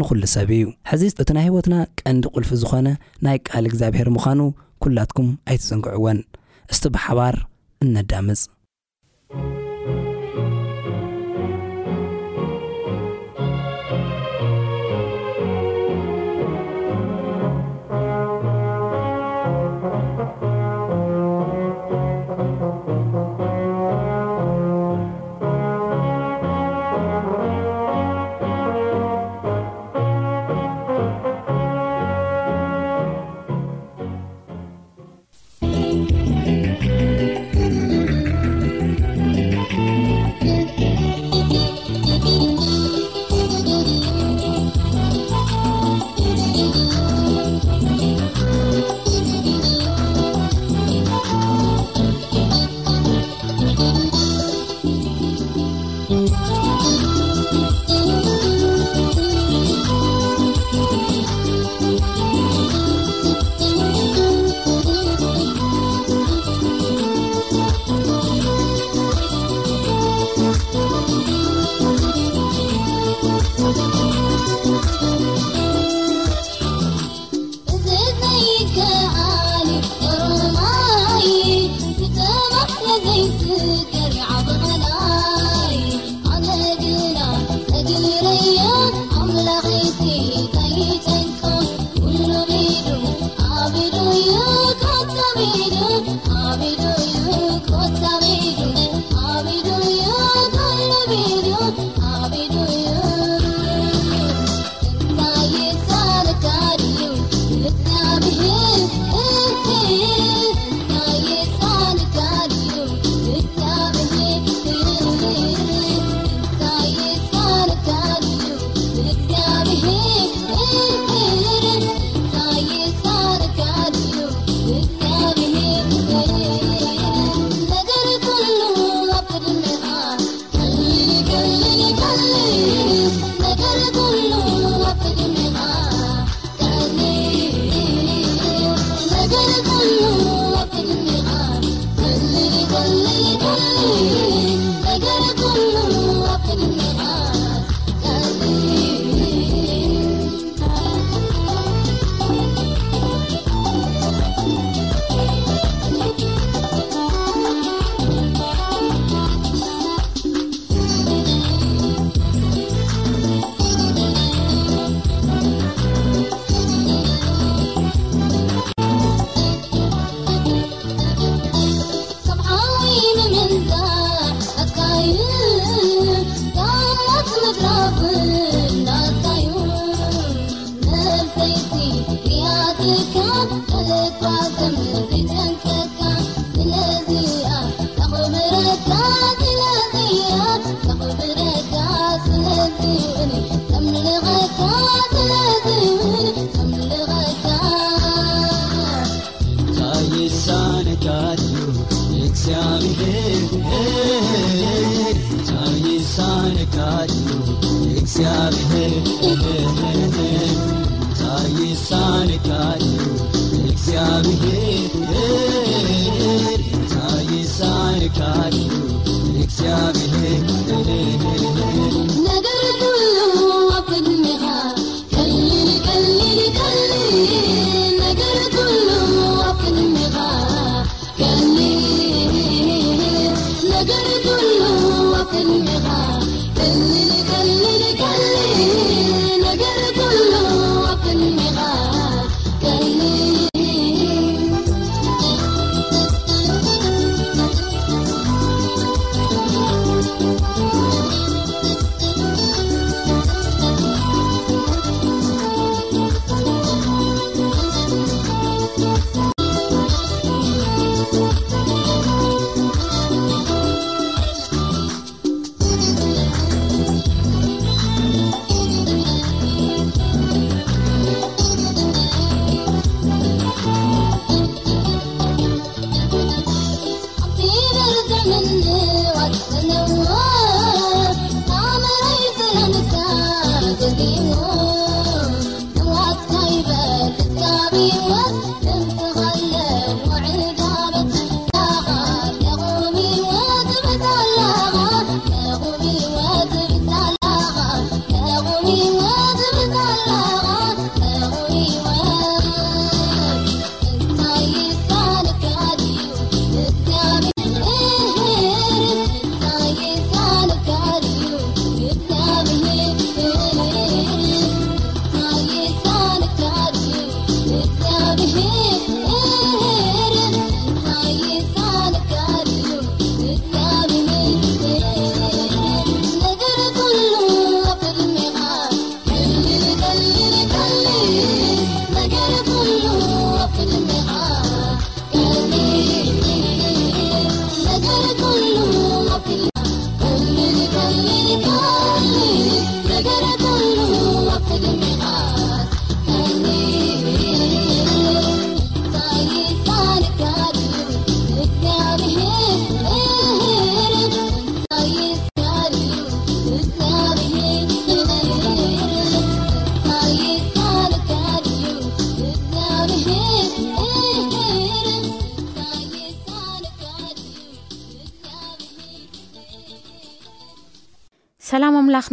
ንኹሉ 0.00 0.22
ሰብ 0.34 0.50
እዩ 0.56 0.62
ሕዚ 0.90 1.02
እቲ 1.22 1.30
ናይ 1.36 1.44
ሂወትና 1.52 1.76
ቀንዲ 2.00 2.24
ቁልፊ 2.34 2.50
ዝኾነ 2.62 2.88
ናይ 3.26 3.36
ቃል 3.48 3.64
እግዚኣብሄር 3.70 4.08
ምዃኑ 4.16 4.40
ኩላትኩም 4.84 5.28
ኣይትፅንግዕዎን 5.50 6.18
እስቲ 6.72 6.84
ብሓባር 6.96 7.36
እነዳምፅ 7.86 8.40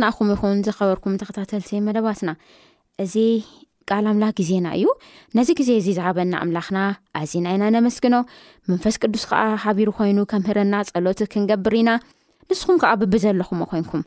ንኣኹም 0.01 0.27
ይኹን 0.33 0.57
ዝኸበርኩም 0.65 1.13
ተከታተልቲ 1.21 1.69
መደባትና 1.88 2.29
እዚ 3.03 3.15
ቃል 3.91 4.05
ኣምላኽ 4.11 4.31
ግዜና 4.39 4.67
እዩ 4.77 4.85
ነዚ 5.38 5.49
ግዜ 5.59 5.69
እዚ 5.81 5.88
ዝበና 5.99 6.33
ኣምላኽና 6.44 6.79
ኣዝና 7.19 7.45
ኢና 7.55 7.65
ነመስግኖ 7.75 8.15
መንፈስ 8.69 8.95
ቅዱስ 9.01 9.23
ከዓ 9.29 9.41
ሓቢሩ 9.63 9.89
ኮይኑ 9.97 10.19
ከምህረና 10.31 10.73
ፀሎት 10.89 11.19
ክንገብር 11.33 11.75
ኢና 11.81 11.91
ንስኹም 12.49 12.77
ከዓ 12.81 12.91
ብብ 13.01 13.13
ዘለኹምዎ 13.23 13.65
ኮይንኩም 13.71 14.03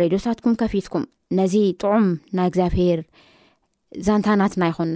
ሬድዮታትኩም 0.00 0.54
ከፊትኩም 0.62 1.04
ነዚ 1.38 1.54
ጥዑም 1.82 2.06
ና 2.36 2.46
እግዚኣብሄር 2.50 3.00
ዛንታናትና 4.06 4.62
ይኹን 4.72 4.92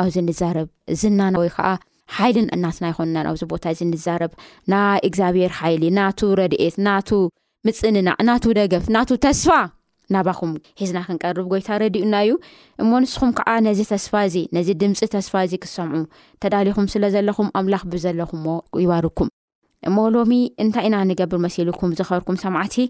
ኣብዚ 0.00 0.18
ርብ 0.58 0.68
ዝናናወይከዓሓል 1.00 2.36
እናትይኣብዚ 2.56 3.42
ቦታ 3.52 3.64
እዚ 3.74 3.80
ዛርብ 4.06 4.32
ናይ 4.72 5.00
እግዚኣብሄር 5.08 5.52
ሓይሊ 5.60 5.84
ናቱ 5.98 6.20
ረድኤት 6.40 6.76
ናቱ 6.86 7.10
ምፅንና 7.66 8.08
ናቱ 8.26 8.44
ደገፍ 8.58 8.84
ናቱ 8.94 9.08
ተስፋ 9.24 9.48
ናባኹም 10.14 10.50
ሒዝና 10.80 10.98
ክንቀርብ 11.06 11.46
ጎይታ 11.52 11.68
ረድኡና 11.82 12.14
እዩ 12.24 12.32
እሞ 12.82 12.90
ንስኹም 13.04 13.30
ከዓ 13.38 13.48
ነዚ 13.66 13.80
ተስፋ 13.92 14.12
እዚ 14.28 14.36
ነዚ 14.56 14.68
ድምፂ 14.82 15.00
ተስፋ 15.14 15.32
ዚ 15.50 15.54
ክሰምዑ 15.64 16.02
ተዳኹም 16.42 16.86
ስለዘለኹም 16.92 17.48
ኣ 17.60 17.80
ብዘኹምዎይርኩምእ 17.94 19.34
ሎ 20.16 20.22
እንታይ 20.62 20.86
ኢና 20.90 20.96
ንገብር 21.10 21.40
መልም 21.46 21.72
ዝበርኩምዕ 21.96 22.86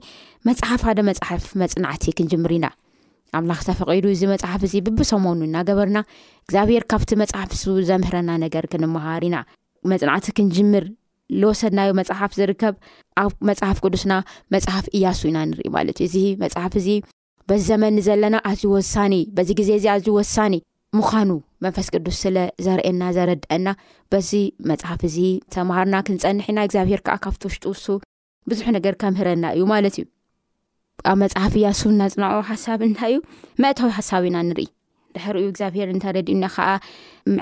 መፅሓፍ 0.48 0.84
ደ 0.98 1.06
መፅሓፍ 1.10 1.46
መፅናዕቲ 1.62 2.04
ክንጅምር 2.18 2.54
ኢና 2.58 2.68
ኣምላ 3.38 3.52
ዝተፈቂ 3.64 3.88
እዚ 4.14 4.22
መፅሓፍ 4.34 4.60
እዚ 4.68 4.74
ብብሰሞኑ 4.88 5.40
እናገበርና 5.48 5.98
ግዚኣብሔር 6.50 6.84
ካብቲ 6.92 7.10
መፅሓፍ 7.24 7.50
ዘምህናነገር 7.90 8.66
ክሃር 8.74 9.24
ኢና 9.30 9.36
መፅናዕ 9.92 10.20
ክንጅምር 10.36 10.84
ለወሰድናዮ 11.40 11.88
መፅሓፍ 12.00 12.32
ዝርከብ 12.38 12.74
ኣብ 13.22 13.32
መፅሓፍ 13.48 13.78
ቅዱስና 13.84 14.12
መፅሓፍ 14.54 14.84
እያሱ 14.96 15.20
ኢና 15.30 15.38
ንርኢ 15.50 15.66
ማለት 15.76 15.96
እዩ 15.98 16.06
እዚ 16.08 16.16
መፅሓፍ 16.42 16.74
እዚ 16.80 16.88
በዚ 17.48 17.62
ዘመኒ 17.72 17.96
ዘለና 18.06 18.36
ኣዚ 18.50 18.62
ወሳኒ 18.76 19.14
በዚ 19.36 19.48
ግዜ 19.58 19.70
እዚ 19.78 19.86
ኣዚወሳኒ 19.96 20.54
ም 20.98 21.02
መንፈስ 21.64 21.86
ቅዱስ 21.94 22.16
ስለ 22.24 22.36
ዘርእየና 22.66 23.02
ዘረድአና 23.16 23.68
በዚ 24.12 24.30
መፅሓፍ 24.70 25.00
እዚ 25.08 25.16
ተማሃርና 25.54 25.96
ክንፀንሕ 26.06 26.46
ኢና 26.52 26.58
እግዚኣብሄር 26.68 27.00
ዓካብውሽውዙነእዩብሓፍእያሱ 27.14 28.02
ናፅሓዩዊ 32.00 32.88
ሓሳናድሕዩግዚኣብሄር 33.98 35.90
እተናዓ 35.94 36.68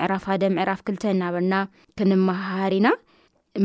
ዕራፍ 0.07 0.25
ዕራፍ 0.63 0.81
ናናሃርና 1.21 1.67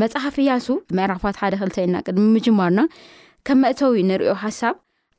መፅሓፍ 0.00 0.37
እያሱ 0.43 0.67
ምዕራፋት 0.97 1.37
ሓደ 1.43 1.55
ክልተ 1.61 1.77
ኢና 1.87 1.97
ቅድሚ 2.06 2.25
ምጅማርና 2.37 2.81
ከም 3.47 3.59
መእተዊ 3.65 3.94
ንሪኦ 4.11 4.33
ሓሳብ 4.44 4.75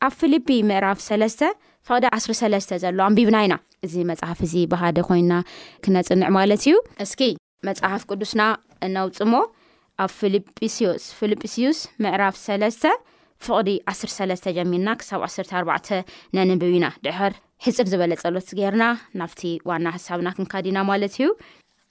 ኣብ 0.05 0.13
ፊልጲ 0.19 0.47
ምዕራፍ 0.69 0.99
3ስተ 1.07 1.41
ፍቅዲ 1.87 2.05
1ስ3ስተ 2.17 2.71
ዘሎ 2.83 2.99
ኣንቢብና 3.09 3.37
ኢና 3.45 3.55
እዚ 3.85 3.93
መፅሓፍ 4.11 4.39
እዚ 4.47 4.53
ብሃደ 4.71 4.97
ኮይና 5.09 5.33
ክነፅንዕ 5.85 6.27
ማለት 6.37 6.61
እዩ 6.65 6.75
እስኪ 7.05 7.21
መፅሓፍ 7.67 8.01
ቅዱስና 8.11 8.41
እናውፅሞ 8.87 9.33
ኣብ 10.03 10.11
ፊልጵስዩስ 10.19 11.03
ፊልጵስዩስ 11.19 11.79
ምዕራፍ 12.05 12.37
ስ 12.45 12.83
ፍቅዲ 13.45 13.69
1ስ3 13.93 14.47
ጀሚና 14.57 14.89
ክሳብ 14.99 15.21
14 15.27 15.97
ነንብብኢና 16.35 16.87
ድሑር 17.05 17.33
ሕፅር 17.65 17.87
ዝበለ 17.91 18.13
ፀሎት 18.23 18.49
ገርና 18.61 18.83
ናብቲ 19.19 19.41
ዋና 19.69 19.85
ሓሳብና 19.97 20.27
ክንካዲና 20.37 20.77
ማለት 20.91 21.15
እዩ 21.19 21.27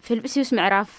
ጵስዩስ 0.07 0.51
ዕራፍ 0.67 0.91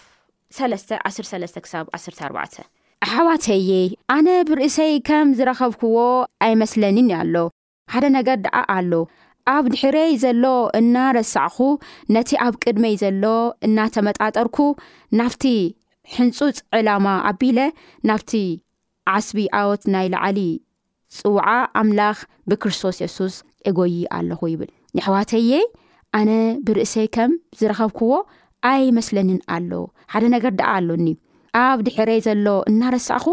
ኣሕዋተየ 3.06 3.70
ኣነ 4.16 4.28
ብርእሰይ 4.48 4.94
ከም 5.08 5.28
ዝረኸብክዎ 5.38 5.98
ኣይመስለኒን 6.46 7.08
እኣሎ 7.14 7.36
ሓደ 7.94 8.06
ነገር 8.16 8.38
ድኣ 8.44 8.56
ኣሎ 8.76 8.92
ኣብ 9.54 9.66
ድሕረይ 9.74 10.12
ዘሎ 10.24 10.44
እናረሳዕኹ 10.80 11.58
ነቲ 12.16 12.30
ኣብ 12.46 12.54
ቅድመይ 12.64 12.96
ዘሎ 13.02 13.24
እናተመጣጠርኩ 13.68 14.58
ናፍቲ 15.20 15.44
ሕንጹጽ 16.14 16.58
ዕላማ 16.80 17.08
ኣቢለ 17.30 17.60
ናፍቲ 18.12 18.32
ዓስቢ 19.16 19.38
ኣዎት 19.62 19.84
ናይ 19.96 20.08
ላዕሊ 20.14 20.40
ጽውዓ 21.18 21.48
ኣምላኽ 21.82 22.18
ብክርስቶስ 22.52 23.00
የሱስ 23.04 23.36
እጐይ 23.72 23.98
ኣለኹ 24.20 24.42
ይብል 24.54 24.72
ንሕዋተየ 24.98 25.52
ኣነ 26.20 26.32
ብርእሰይ 26.68 27.08
ከም 27.18 27.32
ዝረኸብክዎ 27.60 28.12
ኣይመስለንን 28.70 29.40
ኣሎ 29.56 29.72
ሓደ 30.14 30.24
ነገር 30.36 30.52
ደኣ 30.60 30.70
ኣሎኒ 30.80 31.08
ኣብ 31.66 31.80
ድሕረ 31.88 32.10
ዘሎ 32.28 32.46
እናረሳእኹ 32.70 33.26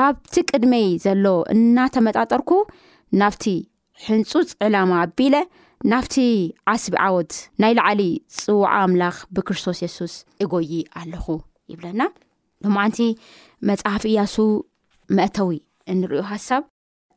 ኣብቲ 0.00 0.34
ቅድመይ 0.50 0.86
ዘሎ 1.04 1.24
እናተመጣጠርኩ 1.54 2.50
ናብቲ 3.20 3.44
ህንፁፅ 4.08 4.50
ዕላማ 4.64 4.90
ኣቢለ 5.04 5.36
ናብቲ 5.90 6.16
ዓስቢ 6.72 6.94
ዓወት 7.06 7.32
ናይ 7.62 7.72
ላዕሊ 7.78 8.02
ፅዋዕ 8.40 8.72
ኣምላኽ 8.84 9.16
ብክርስቶስ 9.36 9.78
የሱስ 9.84 10.14
እጎይ 10.44 10.72
ኣለኹ 11.00 11.26
ይብለና 11.72 12.02
ሎመዓንቲ 12.64 13.00
መፅሓፊ 13.70 14.02
እያሱ 14.12 14.36
መእተዊ 15.18 15.54
ንሪኦ 16.00 16.22
ሃሳብ 16.32 16.62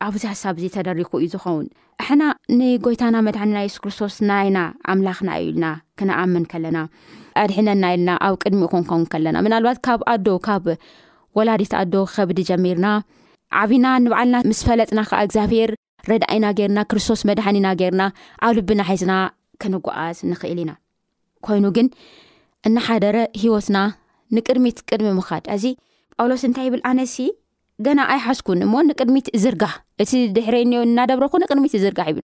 ኣብ 0.04 0.12
ብዛሕ 0.14 0.32
ሳብ 0.42 0.56
ዚ 0.62 0.66
ተደሪኩ 0.76 1.10
እዩ 1.22 1.26
ዝኸውን 1.32 1.66
እሕና 2.02 2.22
ንጎይታና 2.58 3.16
መድሓኒና 3.26 3.58
የሱስ 3.64 3.80
ክርስቶስ 3.82 4.14
ናይና 4.30 4.58
ኣምላኽና 4.92 5.30
እዩ 5.40 5.46
ኢልና 5.50 5.66
ክነኣምን 5.98 6.44
ከለና 6.52 6.78
ኣድሒነና 7.42 7.84
ኢልና 7.96 8.10
ኣብ 8.26 8.34
ቅድሚ 8.42 8.60
ኩንኩውን 8.74 9.04
ከለና 9.12 9.36
ምናልባት 9.46 9.78
ካብ 9.86 10.00
ኣዶ 10.12 10.26
ካብ 10.46 10.64
ወላዲት 11.38 11.74
ኣዶ 11.80 11.94
ከብዲ 12.14 12.38
ጀሚርና 12.50 12.86
ዓብና 13.60 13.86
ንባዓልና 14.04 14.36
ምስ 14.50 14.60
ፈለጥና 14.68 15.00
ከዓ 15.10 15.20
እግዚኣብሄር 15.28 15.72
ረዳእኢና 16.10 16.46
ገርና 16.58 16.78
ክርስቶስ 16.90 17.20
መድሓኒ 17.30 17.56
ኢና 17.62 17.68
ገርና 17.80 18.02
ኣብ 18.46 18.54
ልቢና 18.58 18.82
ሒዝና 18.90 19.14
ክንጓዓዝ 19.62 20.18
ንኽእል 20.30 20.60
ኢና 20.64 20.72
ኮይኑ 21.48 21.64
ግን 21.78 21.86
እናሓደረ 22.68 23.16
ሂወትና 23.42 23.78
ንቅድሚት 24.36 24.78
ቅድሚ 24.90 25.08
ምኻድ 25.20 25.44
እዚ 25.56 25.64
ጳውሎስ 26.18 26.42
እንታይ 26.48 26.66
ይብል 26.68 26.82
ኣነሲ 26.90 27.14
ገና 27.86 28.00
ኣይ 28.12 28.18
ሓስኩን 28.26 28.60
እሞ 28.66 28.72
ንቅድሚት 28.88 29.26
እዝርጋ 29.36 29.62
እቲ 30.02 30.10
ድሕረኒ 30.36 30.72
እናደብረኩ 30.86 31.32
ንቅድሚት 31.42 31.72
ዝርጋ 31.84 32.00
ይብ 32.08 32.18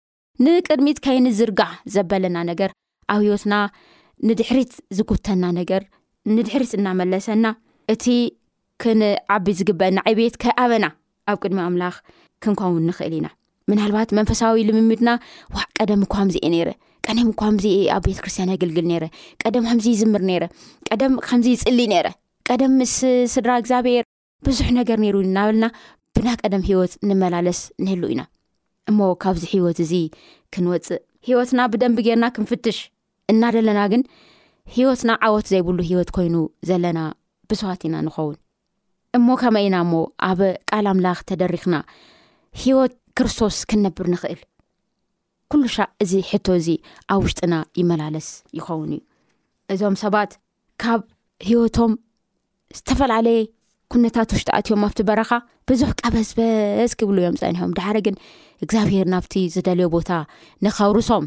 ንቅድሚት 0.46 0.98
ከይኒዝርጋ 1.06 1.62
ዘበለና 1.94 2.38
ነገር 2.50 2.72
ኣብዮትና 3.14 3.54
ንድሕሪት 4.30 4.74
ዝጉተና 4.98 5.44
ነገር 5.60 5.82
ንድሕሪት 6.36 6.72
እናመለሰና 6.80 7.46
እቲ 7.94 8.06
ክንዓቢ 8.84 9.46
ዝግበአና 9.60 10.00
ዕቤት 10.12 10.36
ከኣበና 10.44 10.86
ኣብ 11.32 11.38
ቅድሚ 11.44 11.60
ኣምላኽ 11.68 11.96
ክንከውን 12.44 12.84
ንኽእል 12.90 13.16
ኢና 13.20 13.28
ምናልባት 13.72 14.10
መንፈሳዊ 14.18 14.60
ልምምድና 14.70 15.10
ዋዕ 15.56 15.66
ቀደም 15.80 16.04
ኳምዚእ 16.14 16.48
ነረ 16.56 16.70
ቀደም 17.08 17.30
ኳምዚእ 17.42 17.78
ኣብ 17.96 18.04
ቤተ 18.10 18.20
ክርስትያን 18.26 18.52
ኣገልግል 18.56 18.86
ነረ 18.92 19.06
ቀደም 19.46 19.66
ከምዚ 19.70 19.88
ይዝምር 19.96 20.22
ነረ 20.32 20.44
ቀደም 20.90 21.16
ከምዚ 21.28 21.48
ይፅሊእ 21.56 21.90
ነረ 21.96 22.08
ቀደም 22.50 22.74
ምስ 22.82 22.96
ስድራ 23.36 23.52
እግዚኣብሔር 23.64 24.04
ብዙሕ 24.46 24.68
ነገር 24.80 24.98
ነይሩ 25.04 25.16
እናበልና 25.28 25.66
ብናቀደም 26.16 26.64
ሂወት 26.70 26.94
ንመላለስ 27.10 27.60
ንህሉ 27.86 28.04
ኢና 28.14 28.22
እሞ 28.90 29.00
ካብዚ 29.24 29.44
ሂወት 29.54 29.78
እዚ 29.86 29.92
ክንወፅእ 30.56 31.02
ሂወትና 31.28 31.62
ብደንቢ 31.72 32.00
ገርና 32.08 32.26
ክንፍትሽ 32.36 32.78
እናደለና 33.32 33.80
ግን 33.94 34.02
ሂወትና 34.76 35.12
ዓወት 35.28 35.48
ዘይብሉ 35.54 35.80
ሂወት 35.90 36.10
ኮይኑ 36.18 36.36
ዘለና 36.70 37.00
ብስዋት 37.50 37.82
ኢና 37.88 37.96
ንኸውን 38.06 38.38
እሞ 39.18 39.28
ከመይ 39.42 39.66
ኢና 39.70 39.78
ሞ 39.92 40.00
ኣብ 40.30 40.40
ቃል 40.70 40.86
ኣምላኽ 40.94 41.20
ተደሪኽና 41.30 41.76
ሂወት 42.62 42.94
ክርስቶስ 43.18 43.58
ክንነብር 43.70 44.08
ንኽእል 44.14 44.42
ኩሉ 45.52 45.64
ሻ 45.76 45.80
እዚ 46.04 46.12
ሕቶ 46.30 46.48
እዚ 46.62 46.70
ኣብ 47.14 47.22
ውሽጥና 47.26 47.56
ይመላለስ 47.82 48.28
ይኸውን 48.58 48.90
እዩ 48.96 49.00
እዞም 49.74 49.96
ሰባት 50.04 50.32
ካብ 50.82 51.02
ሂወቶም 51.50 51.94
ዝተፈላለየ 52.78 53.40
ኩነታት 53.94 54.30
ውሽጢኣትዮም 54.36 54.82
ኣብቲ 54.86 55.00
በረኻ 55.10 55.30
ብዙሕ 55.70 55.90
ቀበስበስ 56.00 56.92
ክብሉ 57.00 57.18
እዮም 57.22 57.36
ፀኒሖም 57.42 57.72
ድሓር 57.78 57.98
ግን 58.06 58.16
እግዚኣብሄር 58.66 59.08
ናብቲ 59.14 59.34
ዝደልዮ 59.54 59.86
ቦታ 59.96 60.10
ንኸብርሶም 60.66 61.26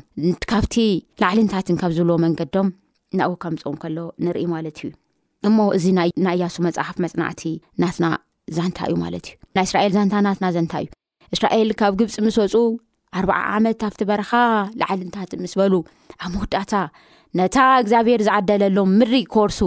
ካብቲ 0.50 0.74
ላዕልንታትን 1.22 1.78
ካብዝብለዎ 1.82 2.16
መንገዶም 2.24 2.68
ናው 3.20 3.32
ከምም 3.42 3.76
ከሎ 3.82 3.98
ንርኢ 4.24 4.44
ማለት 4.54 4.76
እዩ 4.82 4.90
እሞ 5.48 5.58
እዚ 5.76 5.84
ናይ 5.98 6.10
እያሱ 6.36 6.56
መፅሓፍ 6.68 6.96
መፅናዕቲ 7.06 7.42
ናትና 7.82 8.06
ዘንታ 8.58 8.78
እዩ 8.90 8.94
ማለት 9.04 9.26
እዩ 9.30 9.38
ናይ 9.58 9.64
እስራኤል 9.68 9.92
ዛንታ 9.96 10.14
ናትና 10.28 10.46
ዘንታ 10.58 10.74
እዩ 10.82 10.88
እስራኤል 11.34 11.70
ካብ 11.80 11.92
ግብፂ 12.00 12.12
ምስወፁ 12.28 12.54
ኣርባዓ 13.18 13.38
ዓመት 13.56 13.80
ኣብቲ 13.88 14.00
በረኻ 14.10 14.30
ላዕልንታትን 14.80 15.40
ምስበሉ 15.44 15.72
ኣብ 16.24 16.30
መወዳታ 16.34 16.72
ነታ 17.38 17.56
እግዚኣብሄር 17.82 18.20
ዝዓደለሎም 18.26 18.92
ምሪ 19.00 19.14
ኮርሱ 19.34 19.60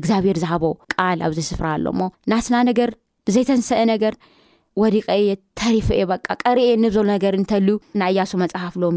እግዚኣብሄር 0.00 0.36
ዝሃቦ 0.42 0.64
ቃል 0.94 1.18
ኣብ 1.26 1.32
ዘስፍራ 1.38 1.66
ኣሎሞ 1.78 2.00
ናስና 2.30 2.56
ነገር 2.68 2.90
ብዘይተንሰአ 3.28 3.80
ነገር 3.92 4.14
ወዲቀየ 4.80 5.30
ተሪፍ 5.60 5.86
የ 6.00 6.04
በቃ 6.12 6.26
ቀሪእየ 6.42 6.72
ንሎነገር 6.82 7.34
እተዩ 7.40 7.74
ናእያሱ 8.00 8.32
መፅሓፍ 8.42 8.74
ሎ 8.82 8.88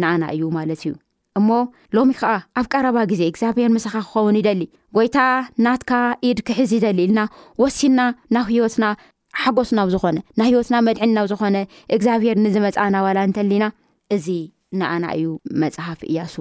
ንኣና 0.00 0.24
እዩ 0.34 0.42
ማለት 0.58 0.80
እዩ 0.84 0.92
እሞ 1.38 1.48
ሎሚ 1.96 2.10
ከዓ 2.18 2.32
ኣብ 2.60 2.66
ቀረባ 2.72 2.96
ግዜ 3.10 3.22
እግዚኣብሄር 3.30 3.70
ምስኻ 3.76 3.94
ክኸውን 4.06 4.36
ይደሊ 4.40 4.60
ጎይታ 4.96 5.18
ናትካ 5.64 5.92
ኢድ 6.28 6.40
ክሕዝ 6.48 6.72
ደሊ 6.84 6.98
ኢልና 7.06 7.22
ወሲናና 7.62 8.36
ወትሓጎስብ 8.66 9.88
ዝኾነብ 9.94 10.84
እዚ 14.16 14.26
ንኣና 14.78 15.04
እዩ 15.18 15.26
መፅሓፍ 15.62 16.00
እያሱ 16.10 16.34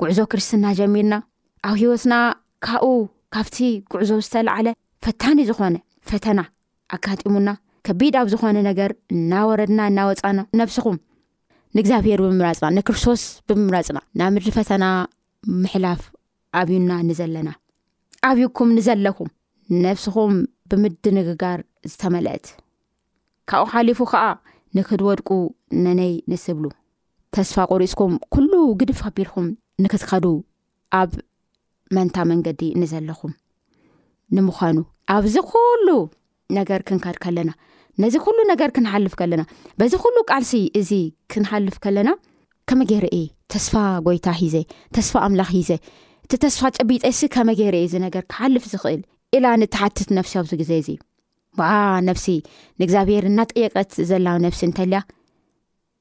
ጉዕዞ 0.00 0.18
ክርስትና 0.32 0.64
ጀሚርና 0.78 1.14
ኣብ 1.68 1.74
ሂወትና 1.80 2.14
ካኡ 2.64 2.84
ካብቲ 3.34 3.56
ጉዕዞ 3.92 4.10
ዝተለዓለ 4.26 4.66
ፈታኒ 5.04 5.38
ዝኾነ 5.48 5.76
ፈተና 6.08 6.40
ኣጋጢሙና 6.94 7.50
ከቢድ 7.86 8.14
ኣብ 8.20 8.26
ዝኾነ 8.32 8.56
ነገር 8.70 8.90
እናወረድና 9.14 9.80
እናወፃና 9.90 10.40
ነብስኹም 10.60 10.96
ንእግዚኣብሄር 11.76 12.20
ብምምራፅና 12.24 12.68
ንክርስቶስ 12.78 13.22
ብምምራፅና 13.48 13.98
ና 14.20 14.28
ምድሪ 14.34 14.50
ፈተና 14.56 14.84
ምሕላፍ 15.62 16.00
ኣብዩና 16.60 16.92
ንዘለና 17.08 17.50
ኣብይኩም 18.28 18.70
ንዘለኹም 18.78 19.28
ነብስኹም 19.84 20.34
ብምድንግጋር 20.70 21.58
ዝተመልአት 21.90 22.46
ካብኡ 23.50 23.68
ሓሊፉ 23.74 23.98
ከዓ 24.12 24.24
ንክድወድቁ 24.78 25.28
ነነይ 25.84 26.12
ንስብሉ 26.30 26.66
ተስፋ 27.36 27.56
ቆሪስኩም 27.72 28.12
ኩሉ 28.34 28.52
ግድፍ 28.80 28.98
ከቢልኩም 29.06 29.46
ንክትከዱ 29.82 30.24
ኣብ 31.00 31.10
መንታ 31.96 32.16
መንገዲ 32.30 32.62
ኒዘለኹም 32.80 33.32
ንምዃኑ 34.36 34.76
ኣብዚ 35.14 35.36
ኩሉ 35.52 35.86
ነገር 36.58 36.80
ክንካድ 36.88 37.16
ከለና 37.24 37.50
ነዚ 38.02 38.14
ኩሉ 38.24 38.38
ነገር 38.52 38.70
ክሓልፍ 38.76 39.14
ከለና 39.20 39.42
በዚ 39.80 39.92
ኩሉ 40.02 40.16
ቃልሲ 40.32 40.52
እዚ 40.80 40.90
ክንሓልፍ 41.32 41.76
ከለና 41.84 42.10
ከመ 42.70 42.80
ገይርኤ 42.90 43.18
ተስፋ 43.52 43.72
ጎይታ 44.06 44.26
ሂዜ 44.40 44.56
ተስፋ 44.96 45.14
ኣምላኽ 45.26 45.50
ሂዜ 45.56 45.70
እቲ 46.24 46.32
ተስፋ 46.44 46.62
ጨቢጠሲ 46.78 47.20
ከመ 47.34 47.50
ገርኤ 47.60 47.82
እዚ 47.88 47.94
ነገር 48.06 48.22
ክሓልፍ 48.32 48.64
ዝኽእል 48.72 49.00
ኢላ 49.36 49.46
ንተሓትት 49.62 50.08
ነፍሲ 50.18 50.32
ኣብዚ 50.40 50.52
ግዜ 50.60 50.72
እዚ 50.82 50.88
ወኣ 51.60 51.72
ነብሲ 52.08 52.26
ንእግዚኣብሔር 52.80 53.24
እናጠየቀት 53.30 53.92
ዘላ 54.10 54.26
ነፍሲ 54.46 54.62
እንተልያ 54.68 55.00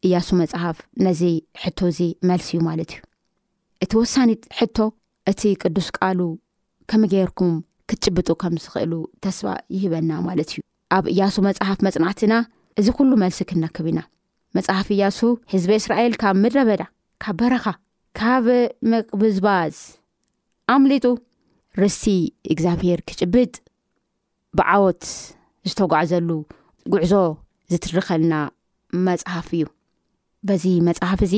እያሱ 0.07 0.27
መፅሓፍ 0.41 0.77
ነዚ 1.05 1.21
ሕቶ 1.63 1.79
እዚ 1.91 2.01
መልሲ 2.31 2.49
እዩ 2.57 2.61
ማለት 2.69 2.91
እዩ 2.97 3.01
እቲ 3.83 3.91
ወሳኒ 4.01 4.31
ሕቶ 4.59 4.77
እቲ 5.31 5.41
ቅዱስ 5.63 5.87
ቃሉ 5.97 6.21
ከመ 6.89 7.01
ጌርኩም 7.13 7.51
ክትጭብጡ 7.89 8.27
ከም 8.41 8.55
ዝኽእሉ 8.63 8.93
ተስባ 9.23 9.47
ይህበና 9.75 10.11
ማለት 10.27 10.49
እዩ 10.53 10.61
ኣብ 10.95 11.05
እያሱ 11.13 11.35
መፅሓፍ 11.47 11.79
መፅናዕትና 11.87 12.33
እዚ 12.79 12.87
ኩሉ 12.97 13.11
መልሲ 13.23 13.39
ክንረክብ 13.49 13.87
ኢና 13.91 13.99
መፅሓፍ 14.57 14.87
እያሱ 14.95 15.19
ህዝቢ 15.53 15.71
እስራኤል 15.81 16.13
ካብ 16.21 16.35
ምድረበዳ 16.43 16.81
ካብ 17.23 17.35
በረኻ 17.41 17.65
ካብ 18.19 18.45
ምቅብዝባዝ 18.91 19.77
ኣምሊጡ 20.75 21.05
ርስቲ 21.81 22.05
እግዚኣብሄር 22.53 23.01
ክጭብጥ 23.09 23.53
ብዓወት 24.59 25.03
ዝተጓዕዘሉ 25.69 26.29
ጉዕዞ 26.93 27.13
ዝትርኸልና 27.73 28.35
መፅሓፍ 29.07 29.47
እዩ 29.57 29.65
በዚ 30.49 30.65
መፅሓፍ 30.87 31.21
እዚ 31.27 31.35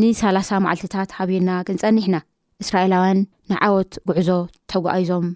ንሰላ0 0.00 0.52
መዓልትታት 0.64 1.10
ሃብና 1.18 1.48
ክንፀኒሕና 1.68 2.16
እስራኤላውያን 2.62 3.18
ንዓወት 3.50 3.92
ጉዕዞ 4.08 4.30
ተጓኣዞም 4.70 5.26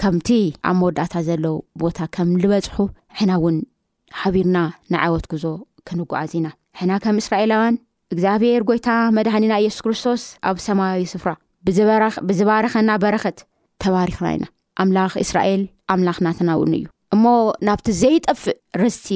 ከምቲ 0.00 0.28
ኣብ 0.70 0.74
መወዳእታ 0.80 1.14
ዘለው 1.28 1.56
ቦታ 1.82 1.98
ከም 2.14 2.28
ዝበፅሑ 2.42 2.76
ሕና 3.18 3.30
ውን 3.44 3.56
ሓቢርና 4.20 4.58
ንዓወት 4.92 5.24
ጉዞ 5.32 5.44
ክንጓዓዝና 5.88 6.48
ሕና 6.80 6.92
ከም 7.04 7.16
እስራኤላውያን 7.22 7.76
እግዚኣብሔር 8.14 8.62
ጎይታ 8.68 8.90
መድሓኒና 9.16 9.52
ኢየሱስ 9.62 9.80
ክርስቶስ 9.86 10.22
ኣብ 10.50 10.58
ሰማያዊ 10.66 11.02
ስፍራ 11.14 11.30
ብዝባረኸና 12.28 12.90
በረኸት 13.02 13.38
ተባሪኽና 13.84 14.28
ኢና 14.42 14.46
ኣምላኽ 14.82 15.12
እስራኤል 15.24 15.62
ኣምላኽ 15.94 16.18
ናተናውን 16.26 16.74
እዩ 16.78 16.84
እሞ 17.14 17.24
ናብቲ 17.66 17.86
ዘይጠፍእ 18.02 18.56
ርስቲ 18.82 19.08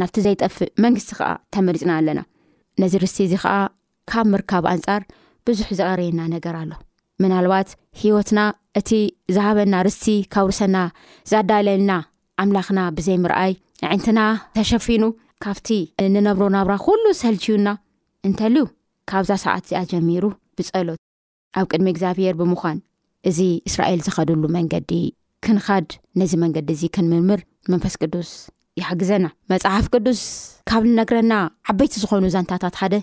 ናብቲ 0.00 0.16
ዘይጠፍእ 0.26 0.70
መንግስቲ 0.84 1.10
ከዓ 1.18 1.28
ተመሪፅና 1.54 1.90
ኣለና 2.00 2.20
ነዚ 2.82 2.92
ርስቲ 3.04 3.18
እዚ 3.28 3.34
ከዓ 3.44 3.54
ካብ 4.10 4.26
ምርካብ 4.32 4.64
ኣንፃር 4.72 5.02
ብዙሕ 5.50 5.68
ዝቐርየና 5.78 6.20
ነገር 6.34 6.54
ኣሎ 6.62 6.72
ምናልባት 7.22 7.68
ሂወትና 8.00 8.40
እቲ 8.78 8.90
ዝሃበና 9.34 9.74
ርስቲ 9.86 10.06
ካብ 10.34 10.46
ርሰና 10.52 10.76
ዘዳለልና 11.30 11.92
ኣምላኽና 12.42 12.80
ብዘይምርኣይ 12.96 13.52
ንዕንትና 13.84 14.20
ተሸፊኑ 14.58 15.02
ካብቲ 15.44 15.68
ንነብሮ 16.14 16.46
ናብራ 16.56 16.72
ኩሉ 16.84 17.04
ሰልችዩና 17.22 17.68
እንተልዩ 18.28 18.64
ካብዛ 19.10 19.30
ሰዓት 19.44 19.62
እዚኣ 19.66 19.80
ጀሚሩ 19.92 20.24
ብፀሎት 20.58 20.98
ኣብ 21.58 21.66
ቅድሚ 21.72 21.86
እግዚኣብሄር 21.92 22.34
ብምኳን 22.40 22.76
እዚ 23.28 23.38
እስራኤል 23.68 24.00
ዝኸዱሉ 24.06 24.42
መንገዲ 24.56 24.90
ክንኻድ 25.44 25.88
ነዚ 26.20 26.32
መንገዲ 26.44 26.68
እዚ 26.76 26.82
ክንምርምር 26.96 27.40
መንፈስ 27.72 27.94
ቅዱስ 28.02 28.30
ይሓግዘና 28.80 29.24
መፅሓፍ 29.52 29.86
ቅዱስ 29.94 30.20
ካብ 30.70 30.82
ነግረና 30.98 31.32
ዓበይቲ 31.72 31.94
ዝኾኑ 32.02 32.24
ዛንታታት 32.36 32.76
ሓደ 32.82 32.94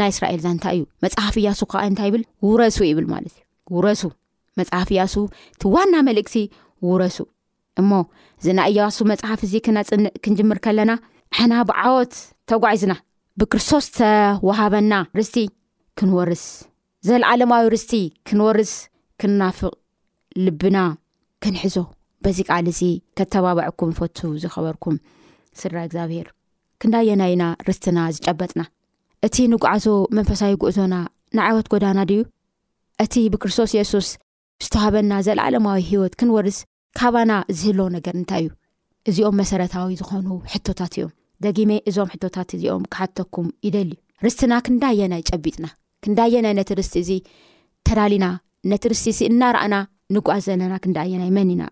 ናይ 0.00 0.10
እስራኤልዛ 0.14 0.46
እንታይ 0.54 0.74
እዩ 0.78 0.82
መፅሓፍ 1.04 1.34
እያሱ 1.40 1.60
ከዓ 1.72 1.80
እንታይ 1.90 2.06
ይብል 2.10 2.22
ውረሱ 2.46 2.78
ይብል 2.90 3.06
ማለት 3.14 3.34
እዩ 3.38 3.42
ውረሱ 3.74 4.02
መፅሓፍ 4.60 4.88
ያሱ 4.98 5.14
እቲ 5.54 5.62
ዋና 5.74 5.94
መልእክቲ 6.08 6.36
ውረሱ 6.88 7.18
እሞ 7.80 7.90
እዚና 8.40 8.60
እያሱ 8.70 8.96
መፅሓፍ 9.12 9.40
እዚ 9.46 9.54
ክነፅንዕ 9.66 10.04
ክንጅምር 10.24 10.58
ከለና 10.66 10.92
ሕና 11.38 11.52
ብዓወት 11.70 12.14
ተጓዕዝና 12.50 12.94
ብክርስቶስ 13.40 13.84
ዝተወሃበና 13.96 14.94
ርስቲ 15.18 15.36
ክንወርስ 15.98 16.44
ዘለዓለማዊ 17.08 17.62
ርስቲ 17.74 17.94
ክንወርስ 18.28 18.72
ክንናፍቕ 19.22 19.72
ልብና 20.44 20.76
ክንሕዞ 21.44 21.76
በዚ 22.24 22.38
ቃል 22.50 22.66
እዚ 22.72 22.80
ከተባብዕኩም 23.18 23.90
ፈቱ 24.00 24.18
ዝኸበርኩም 24.42 24.96
ስራ 25.60 25.74
እግዚኣብሄር 25.86 26.28
ክንዳየናዩና 26.82 27.44
ርስትና 27.68 27.98
ዝጨበጥና 28.16 28.60
እቲ 29.26 29.36
ንጓዓዞ 29.52 29.84
መንፈሳዊ 30.18 30.52
ጉዕዞና 30.62 30.94
ንዓወት 31.38 31.66
ጎዳና 31.72 31.98
ድዩ 32.10 32.20
እቲ 33.04 33.14
ብክርስቶስ 33.32 33.70
የሱስ 33.78 34.08
ዝተዋሃበና 34.64 35.12
ዘለዓለማዊ 35.26 35.80
ሂወት 35.90 36.14
ክንወርስ 36.20 36.58
ካባና 36.98 37.32
ዝህለ 37.58 37.80
ነገር 37.96 38.14
እንታይ 38.20 38.42
እዩ 38.46 38.50
እዚኦም 39.10 39.36
መሰረታዊ 39.40 39.94
ዝኾኑ 40.00 40.26
ሕቶታት 40.54 40.92
እዮም 40.98 41.12
ደጊሜ 41.44 41.70
እዞም 41.90 42.10
ሕቶታት 42.14 42.50
እዚኦም 42.56 42.84
ክሓተኩም 42.92 43.48
ይደሊ 43.66 43.90
ርስትና 44.26 44.52
ክንዳየናይ 44.66 45.22
ጨቢጥና 45.30 45.66
ክንዳየናይ 46.04 46.54
ነቲ 46.60 46.70
ርስቲ 46.80 46.94
እዚ 47.04 47.10
ተዳሊና 47.88 48.26
ነቲ 48.72 48.82
ርስቲ 48.92 49.06
እዚ 49.14 49.20
እናረኣና 49.32 49.74
ንጉዓዝ 50.16 50.42
ዘለና 50.48 50.74
ክንዳየናይ 50.84 51.30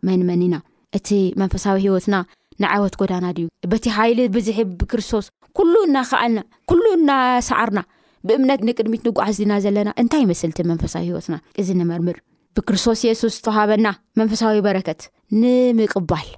መኒመኒኢና 0.08 0.56
እቲ 0.98 1.08
መንፈሳዊ 1.42 1.76
ሂወትና 1.86 2.16
ንዓወት 2.62 2.94
ጎዳና 3.00 3.26
ድዩ 3.36 3.46
በቲ 3.72 3.84
ሓይሊ 3.96 4.20
ብዝሕብ 4.34 4.68
ብክርስቶስ 4.80 5.26
ኩሉ 5.58 5.74
ና 5.94 6.02
ከኣልና 6.10 6.40
ኩሉ 6.70 6.84
እና 6.98 7.10
ሳዓርና 7.48 7.80
ብእምነት 8.28 8.60
ንቅድሚት 8.68 9.02
ንጓዓስና 9.08 9.52
ዘለና 9.64 9.90
እንታይ 10.02 10.20
ይመስልቲ 10.24 10.58
መንፈሳዊ 10.70 11.04
ህወትና 11.12 11.36
እዚ 11.60 11.68
ንመርምር 11.80 12.16
ብክርስቶስ 12.56 13.00
የሱስ 13.08 13.34
ዝተዋሃበና 13.38 13.88
መንፈሳዊ 14.20 14.56
በረከት 14.66 15.00
ንምቅባል 15.42 16.28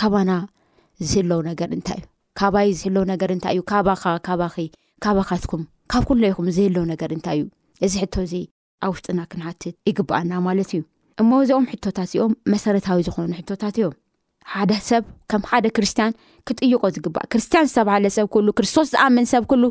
ካባና 0.00 0.32
ዝህለው 1.10 1.40
ነገር 1.50 1.70
እንታይ 1.78 2.00
እዩ 2.02 2.08
ካባይ 2.40 2.68
ዝህለው 2.80 3.04
ነገር 3.12 3.30
እንታይ 3.36 3.54
እዩ 3.58 3.62
ካባኻ 3.70 4.02
ካባኺ 4.26 4.54
ካባኻትኩም 5.04 5.62
ካብ 5.92 6.04
ኩለይኹም 6.10 6.46
ዝህለው 6.56 6.84
ነገር 6.92 7.10
እንታይ 7.16 7.38
እዩ 7.42 7.46
እዚ 7.86 7.92
ሕቶ 8.02 8.14
እዚ 8.26 8.34
ኣብ 8.86 8.90
ውሽጢና 8.92 9.20
ክንሓትት 9.30 9.74
ይግበኣና 9.88 10.32
ማለት 10.46 10.70
እዩ 10.76 10.80
እሞ 11.22 11.30
እዚኦም 11.44 11.66
ሕቶታት 11.72 12.10
እኦም 12.18 12.32
መሰረታዊ 12.52 13.00
ዝኾኑ 13.08 13.30
ሕቶታት 13.40 13.74
እዮም 13.80 13.94
ሓደ 14.54 14.72
ሰብ 14.88 15.04
ከም 15.30 15.42
ሓደ 15.50 15.66
ክርስትያን 15.76 16.12
ክጥይቆ 16.48 16.82
ዝግባእ 16.96 17.26
ክርስትያን 17.32 17.66
ዝተባሃለ 17.70 18.04
ሰብ 18.16 18.26
ኩሉ 18.34 18.46
ክርስቶስ 18.58 18.86
ዝኣምን 18.92 19.26
ሰብ 19.32 19.42
ኩሉ 19.50 19.62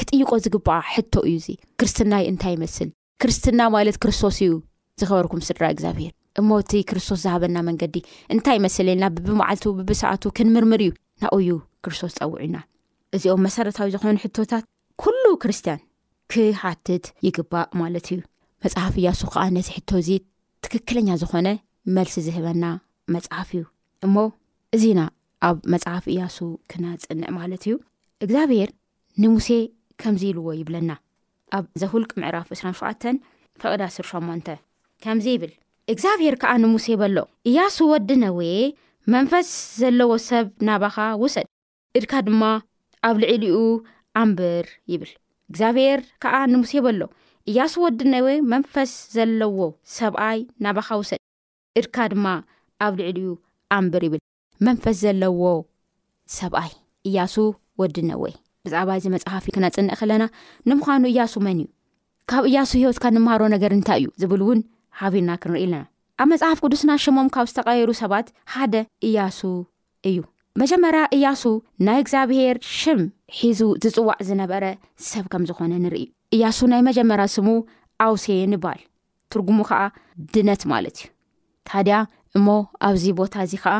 ክጥይቆ 0.00 0.30
ዝግባአ 0.44 0.78
ሕቶ 0.92 1.12
እዩ 1.28 1.34
እዚ 1.42 1.46
ክርስትናይ 1.80 2.24
እንታይ 2.30 2.52
ይመስል 2.56 2.88
ክርስትና 3.22 3.60
ማለት 3.76 3.96
ክርስቶስ 4.02 4.36
እዩ 4.44 4.52
ዝኸበርኩም 5.00 5.42
ስድራ 5.48 5.64
እግዚኣብሄር 5.74 6.12
እሞእቲ 6.40 6.72
ክርስቶስ 6.90 7.18
ዝሃበና 7.24 7.56
መንገዲ 7.68 7.96
እንታይ 8.34 8.56
ይመስል 8.58 8.84
ሌልና 8.88 9.06
ብብመዓልቱ 9.16 9.64
ብቢሰኣቱ 9.78 10.22
ክንምርምር 10.38 10.80
እዩ 10.84 10.92
ናብእዩ 11.22 11.50
ክርስቶስ 11.84 12.14
ፀውዑና 12.18 12.56
እዚኦም 13.16 13.42
መሰረታዊ 13.46 13.88
ዝኮኑ 13.94 14.14
ሕቶታት 14.24 14.64
ኩሉ 15.02 15.22
ክርስትያን 15.42 15.80
ክሓትት 16.34 17.04
ይግባእ 17.26 17.68
ማለት 17.82 18.06
እዩ 18.12 18.18
መፅሓፍ 18.64 18.94
እያሱ 19.02 19.20
ከዓ 19.34 19.44
ነዚ 19.56 19.68
ሕቶ 19.76 19.90
እዚ 20.02 20.10
ትክክለኛ 20.64 21.08
ዝኾነ 21.24 21.48
መልሲ 21.98 22.16
ዝህበና 22.28 22.64
መፅሓፍ 23.14 23.48
እዩ 23.56 23.62
እሞ 24.06 24.14
እዚና 24.76 25.00
ኣብ 25.48 25.56
መጽሓፍ 25.72 26.04
እያሱ 26.12 26.36
ክነጽንዕ 26.70 27.28
ማለት 27.38 27.62
እዩ 27.66 27.74
እግዚኣብሔር 28.24 28.70
ንሙሴ 29.22 29.48
ከምዚ 30.02 30.22
ኢልዎ 30.30 30.46
ይብለና 30.60 30.90
ኣብ 31.56 31.64
ዘሁልቅ 31.80 32.10
ምዕራፍ 32.20 32.48
27 32.58 33.06
ቐዳ08 33.62 34.48
ከምዚ 35.04 35.26
ይብል 35.36 35.52
እግዚኣብሔር 35.92 36.34
ከዓ 36.42 36.52
ንሙሴ 36.62 36.86
በሎ 37.02 37.16
እያሱ 37.50 37.76
ወዲ 37.92 38.08
ነወ 38.24 38.40
መንፈስ 39.14 39.48
ዘለዎ 39.80 40.10
ሰብ 40.28 40.46
ናባኻ 40.68 40.96
ውሰድ 41.22 41.46
እድካ 41.98 42.12
ድማ 42.26 42.42
ኣብ 43.08 43.16
ልዕሊኡ 43.22 43.58
ኣንብር 44.22 44.66
ይብል 44.92 45.12
እግዚኣብሔር 45.50 46.00
ከዓ 46.24 46.34
ንሙሴ 46.54 46.72
በሎ 46.86 47.00
እያሱ 47.50 47.72
ወዲነወ 47.86 48.28
መንፈስ 48.52 48.90
ዘለዎ 49.16 49.58
ሰብኣይ 49.98 50.40
ናባኻ 50.66 50.88
ውሰድ 51.00 51.20
እድካ 51.80 51.96
ድማ 52.12 52.26
ኣብ 52.86 52.94
ልዕሊ 53.00 53.18
ዩ 53.28 53.32
ኣንብር 53.78 54.02
ይብል 54.06 54.20
መንፈስ 54.66 54.96
ዘለዎ 55.04 55.42
ሰብኣይ 56.38 56.72
እያሱ 57.10 57.34
ወዲ 57.80 57.96
ነወይ 58.08 58.32
ብዛዕባ 58.66 58.88
እዚ 58.98 59.06
መፅሓፊ 59.14 59.44
ክነፅንዕ 59.54 59.94
ከለና 60.00 60.24
ንምዃኑ 60.70 61.04
እያሱ 61.12 61.32
መን 61.46 61.58
እዩ 61.62 61.68
ካብ 62.30 62.44
እያሱ 62.50 62.70
ሂይወትካ 62.80 63.04
ንምሃሮ 63.16 63.42
ነገር 63.54 63.72
እንታይ 63.76 63.98
እዩ 64.02 64.08
ዝብል 64.22 64.42
እውን 64.44 64.60
ሓቢርና 65.00 65.30
ክንርኢ 65.42 65.62
ኣለና 65.66 65.80
ኣብ 66.22 66.28
መፅሓፍ 66.32 66.58
ቅዱስና 66.64 66.90
ሽሞም 67.04 67.28
ካብ 67.36 67.46
ዝተቀየሩ 67.52 67.90
ሰባት 68.02 68.26
ሓደ 68.54 68.74
እያሱ 69.08 69.40
እዩ 70.10 70.20
መጀመርያ 70.62 71.02
እያሱ 71.16 71.42
ናይ 71.86 71.98
እግዚኣብሄር 72.02 72.56
ሽም 72.78 73.00
ሒዙ 73.38 73.60
ዝፅዋዕ 73.84 74.18
ዝነበረ 74.28 74.64
ሰብ 75.10 75.26
ከም 75.34 75.44
ዝኾነ 75.50 75.72
ንርኢዩ 75.84 76.08
እያሱ 76.36 76.58
ናይ 76.74 76.82
መጀመርያ 76.90 77.26
ስሙ 77.36 77.48
ኣውሴ 78.06 78.26
ይበሃል 78.42 78.82
ትርጉሙ 79.34 79.58
ከዓ 79.70 79.80
ድነት 80.34 80.62
ማለት 80.74 80.98
እዩ 81.02 81.08
ታድያ 81.70 81.96
እሞ 82.38 82.46
ኣብዚ 82.88 83.04
ቦታ 83.20 83.34
እዚ 83.46 83.52
ከዓ 83.64 83.74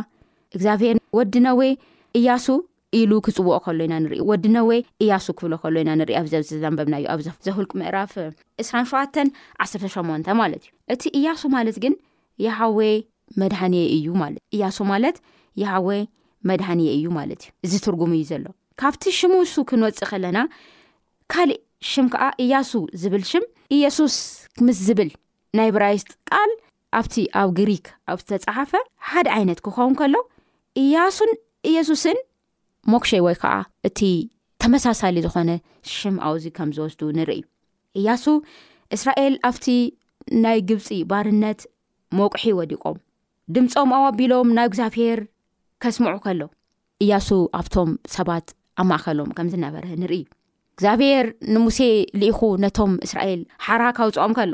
እግዚኣብሔር 0.57 0.97
ወዲ 1.19 1.35
ነዌ 1.47 1.61
እያሱ 2.19 2.47
ኢሉ 2.99 3.13
ክፅዎኦ 3.27 3.59
ከሎኢና 3.65 3.95
ንሪኢ 4.05 4.19
ወዲ 4.31 4.45
ነዌ 4.55 4.71
እያሱ 5.03 5.27
ክብሎ 5.39 5.53
ከሎ 5.63 5.75
ኢና 5.83 5.91
ንሪኢ 5.99 6.17
ኣብዚኣብ 6.21 6.43
ዝተዘንበብናእዩ 6.49 7.07
ኣብዘፍልቅ 7.15 7.71
ምዕራፍ 7.81 8.13
27ዋ 8.67 10.01
18 10.01 10.35
ማለት 10.41 10.63
እዩ 10.67 10.73
እቲ 10.95 11.03
እያሱ 11.21 11.43
ማለት 11.57 11.77
ግን 11.85 11.95
የሃዌ 12.47 12.81
መድሃንየ 13.43 13.83
እዩ 13.97 14.07
ማለት 14.23 14.43
እያሱ 14.57 14.77
ማለት 14.93 15.17
የሃዌ 15.63 15.89
መድሃንየ 16.51 16.89
እዩ 16.99 17.07
ማለት 17.19 17.43
እዩ 17.47 17.53
እዚ 17.75 17.81
ትርጉሙ 17.87 18.11
እዩ 18.19 18.25
ዘሎ 18.33 18.45
ካብቲ 18.83 19.03
ሽሙሱ 19.21 19.55
ክንወፅእ 19.71 20.09
ከለና 20.11 20.39
ካልእ 21.33 21.61
ሽም 21.93 22.07
ከዓ 22.13 22.27
እያሱ 22.45 22.71
ዝብል 23.03 23.25
ሽም 23.31 23.47
እየሱስ 23.77 24.17
ምስ 24.67 24.79
ዝብል 24.89 25.11
ናይ 25.59 25.71
ብራይስጥ 25.77 26.11
ቃል 26.31 26.51
ኣብቲ 26.99 27.15
ኣብ 27.41 27.49
ግሪክ 27.59 27.85
ኣብ 28.13 28.19
ዝተፃሓፈ 28.29 28.71
ሓደ 29.11 29.27
ዓይነት 29.37 29.59
ክኸውን 29.65 29.95
ከሎ 30.01 30.15
እያሱን 30.83 31.31
ኢየሱስን 31.71 32.19
ሞክሸ 32.93 33.11
ወይ 33.27 33.37
ከዓ 33.43 33.55
እቲ 33.89 34.01
ተመሳሳሊ 34.63 35.17
ዝኾነ 35.27 35.51
ሽም 35.93 36.17
ኣብዚ 36.29 36.45
ከም 36.57 36.71
ዝወስዱ 36.77 37.01
ንርኢ 37.19 37.39
ዩ 37.41 37.45
እያሱ 38.01 38.25
እስራኤል 38.97 39.35
ኣብቲ 39.51 39.67
ናይ 40.43 40.59
ግብፂ 40.71 40.89
ባርነት 41.11 41.61
መቅሒ 42.21 42.45
ወዲቆም 42.59 42.99
ድምፆም 43.55 43.91
ኣብኣቢሎም 43.99 44.49
ናብ 44.57 44.69
እግዚኣብሄር 44.71 45.21
ከስምዑ 45.83 46.13
ከሎ 46.25 46.43
እያሱ 47.05 47.29
ኣብቶም 47.61 47.91
ሰባት 48.17 48.47
ኣማእኸሎም 48.83 49.31
ከም 49.37 49.49
ዝነበረ 49.55 49.85
ንርኢ 50.03 50.19
ዩ 50.23 50.27
እግዚኣብሄር 50.75 51.27
ንሙሴ 51.55 51.81
ልኢኹ 52.21 52.41
ነቶም 52.65 52.93
እስራኤል 53.07 53.41
ሓራ 53.65 53.83
ካውፅኦም 53.99 54.35
ከሎ 54.39 54.53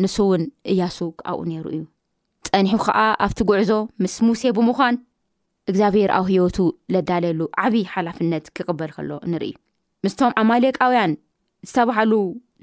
ንሱ 0.00 0.14
እውን 0.24 0.42
እያሱ 0.72 0.98
ኣኡ 1.30 1.38
ነይሩ 1.50 1.64
እዩ 1.76 1.80
ፀኒሑ 2.50 2.76
ከዓ 2.84 2.98
ኣብቲ 3.24 3.38
ጉዕዞ 3.50 3.70
ምስ 4.02 4.14
ሙሴ 4.26 4.42
ብምዃን 4.56 4.96
እግዚኣብሔር 5.70 6.10
ኣብ 6.18 6.26
ህወቱ 6.32 6.58
ዘዳለሉ 6.94 7.40
ዓብይ 7.64 7.84
ሓላፍነት 7.94 8.44
ክቅበል 8.56 8.90
ከሎ 8.96 9.10
ንርኢ 9.32 9.52
ምስቶም 10.04 10.32
ኣማሌቃውያን 10.42 11.12
ዝተባሃሉ 11.68 12.12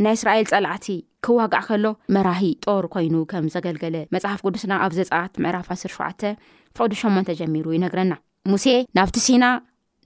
ናይ 0.06 0.16
እስራኤል 0.18 0.46
ፀላዕቲ 0.52 0.88
ክዋጋዕ 1.26 1.62
ከሎ 1.68 1.86
መራሂ 2.16 2.44
ጦር 2.66 2.86
ኮይኑ 2.94 3.16
ከም 3.32 3.46
ዘገልገለ 3.56 3.96
መፅሓፍ 4.16 4.40
ቅዱስና 4.46 4.74
ኣብ 4.86 4.92
ዘፃት 4.98 5.32
ምዕራፍ 5.44 5.68
107 5.76 6.28
ፍቅዲ8 6.78 7.30
ጀሚሩ 7.40 7.66
ይነግረና 7.76 8.14
ሙሴ 8.52 8.66
ናብቲ 8.98 9.16
ሲና 9.28 9.46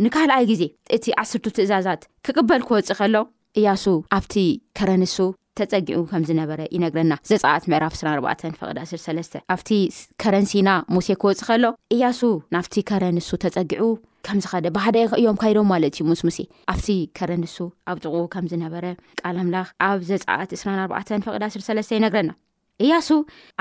ንካልኣይ 0.04 0.44
ግዜ 0.52 0.64
እቲ 0.96 1.06
ዓስርቱ 1.22 1.46
ትእዛዛት 1.58 2.02
ክቅበል 2.26 2.62
ክወፅእ 2.68 2.98
ከሎ 3.00 3.16
እያሱ 3.60 3.84
ኣብቲ 4.18 4.36
ከረንሱ 4.78 5.18
ተፀጊዑ 5.60 6.00
ከም 6.12 6.24
ዝነበረ 6.30 6.60
ይነግረና 6.76 7.14
ዘፃዓት 7.30 7.64
ምዕራፍ 7.72 7.94
24 7.98 8.48
ቅድ13 8.60 9.36
ኣብቲ 9.56 9.70
ከረንሲና 10.22 10.70
ሙሴ 10.96 11.08
ክወፅ 11.22 11.42
ከሎ 11.48 11.66
እያሱ 11.96 12.20
ናብቲ 12.56 12.74
ከረንሱ 12.90 13.28
ተፀጊዑ 13.44 13.84
ከምዝኸደ 14.28 14.68
ብሓደ 14.76 14.98
እዮም 15.20 15.38
ካይዶም 15.42 15.68
ማለት 15.74 15.94
እዩ 15.98 16.04
ሙስ 16.10 16.22
ሙሴ 16.28 16.38
ኣብቲ 16.74 16.88
ከረንሱ 17.18 17.56
ኣብ 17.92 17.98
ጥቑኡ 18.04 18.22
ከም 18.36 18.46
ዝነበረ 18.52 18.86
ቃል 19.22 19.38
ኣምላኽ 19.44 19.68
ኣብ 19.88 20.00
ዘፃዓት 20.10 20.52
24 20.60 21.28
ቅድ13 21.36 21.94
ይነግረና 21.98 22.32
እያሱ 22.86 23.10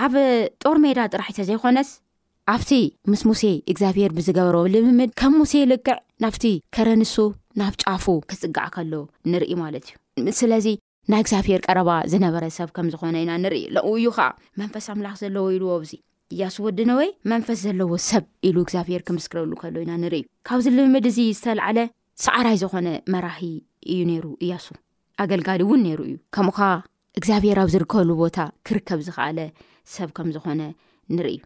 ኣብ 0.04 0.14
ጦርሜዳ 0.64 0.98
ጥራሒተ 1.14 1.40
ዘይኮነስ 1.50 1.90
ኣብቲ 2.54 2.70
ምስ 3.10 3.20
ሙሴ 3.30 3.42
እግዚኣብሔር 3.72 4.12
ብዝገበር 4.18 4.56
ልምምድ 4.74 5.10
ከም 5.22 5.34
ሙሴ 5.40 5.52
ልቅዕ 5.72 5.98
ናብቲ 6.24 6.44
ከረንሱ 6.76 7.14
ናብ 7.62 7.74
ጫፉ 7.84 8.04
ክፅጋዕ 8.30 8.66
ከሎ 8.76 8.94
ንርኢ 9.32 9.52
ማለት 9.64 9.88
እዩ 10.20 10.30
ስለዚ 10.40 10.66
ናይ 11.10 11.20
እግዚኣብሄር 11.22 11.60
ቀረባ 11.68 11.90
ዝነበረ 12.10 12.44
ሰብ 12.56 12.68
ከም 12.76 12.88
ዝኾነ 12.92 13.14
ኢና 13.22 13.32
ንርኢ 13.44 13.56
ለእዩ 13.76 14.04
ከዓ 14.16 14.26
መንፈስ 14.60 14.84
ኣምላኽ 14.92 15.14
ዘለዎ 15.22 15.46
ኢሉዎ 15.54 15.70
ኣዚ 15.80 15.90
እያሱ 16.34 16.56
ወድነወይ 16.66 17.08
መንፈስ 17.32 17.58
ዘለዎ 17.66 17.90
ሰብ 18.10 18.24
ኢሉ 18.48 18.56
እግዚኣብሄር 18.66 19.02
ክምስክረሉ 19.08 19.50
ከሎ 19.62 19.74
ኢና 19.84 19.92
ንርኢ 20.02 20.22
ካብዚልምድ 20.50 21.06
እዚ 21.10 21.18
ዝተላዓለ 21.38 21.78
ሰዕራይ 22.24 22.56
ዝኾነ 22.62 22.88
መራኪ 23.14 23.40
እዩ 23.94 23.98
ነሩ 24.10 24.24
እያሱ 24.46 24.66
ኣገልጋሊ 25.24 25.60
እውን 25.66 25.82
ነይሩ 25.86 26.00
እዩ 26.08 26.14
ከምኡ 26.36 26.54
ከዓ 26.60 26.70
እግዚኣብሄር 27.18 27.58
ኣብ 27.64 27.68
ዝርከበሉ 27.74 28.10
ቦታ 28.22 28.38
ክርከብ 28.68 29.02
ዝኽኣለ 29.08 29.40
ሰብ 29.96 30.08
ከም 30.18 30.30
ዝኾነ 30.36 30.62
ንርኢ 31.16 31.36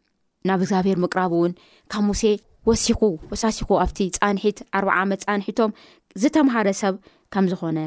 ናብ 0.50 0.60
እግዚኣብሄር 0.64 0.98
ምቅራብ 1.06 1.32
እውን 1.38 1.52
ካብ 1.94 2.02
ሙሴ 2.10 2.22
ወሲኹ 2.70 3.00
ወሳሲኩ 3.32 3.70
ኣብቲ 3.86 3.98
ፃንሒት 4.20 4.60
ኣርዓ 4.78 4.92
ዓመት 5.04 5.22
ፃንሒቶም 5.28 5.76
ዝተምሃረ 6.22 6.68
ሰብ 6.84 6.94
ከም 7.34 7.46
ዝኾነ 7.52 7.78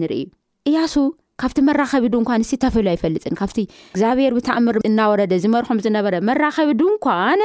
ንርኢዩ 0.00 0.28
እያሱ 0.70 0.94
ካብቲ 1.42 1.58
መራኸቢ 1.68 2.04
ድንኳን 2.14 2.42
ስ 2.48 2.58
ተፈሉ 2.62 2.86
ኣይፈልጥን 2.92 3.36
ካብቲ 3.38 3.58
እግዚኣብሄር 3.94 4.32
ብትኣምር 4.36 4.76
እናወረደ 4.88 5.32
ዝመርኩም 5.44 5.78
ዝነበረ 5.86 6.14
መራኸቢ 6.28 6.68
ድንኳን 6.80 7.40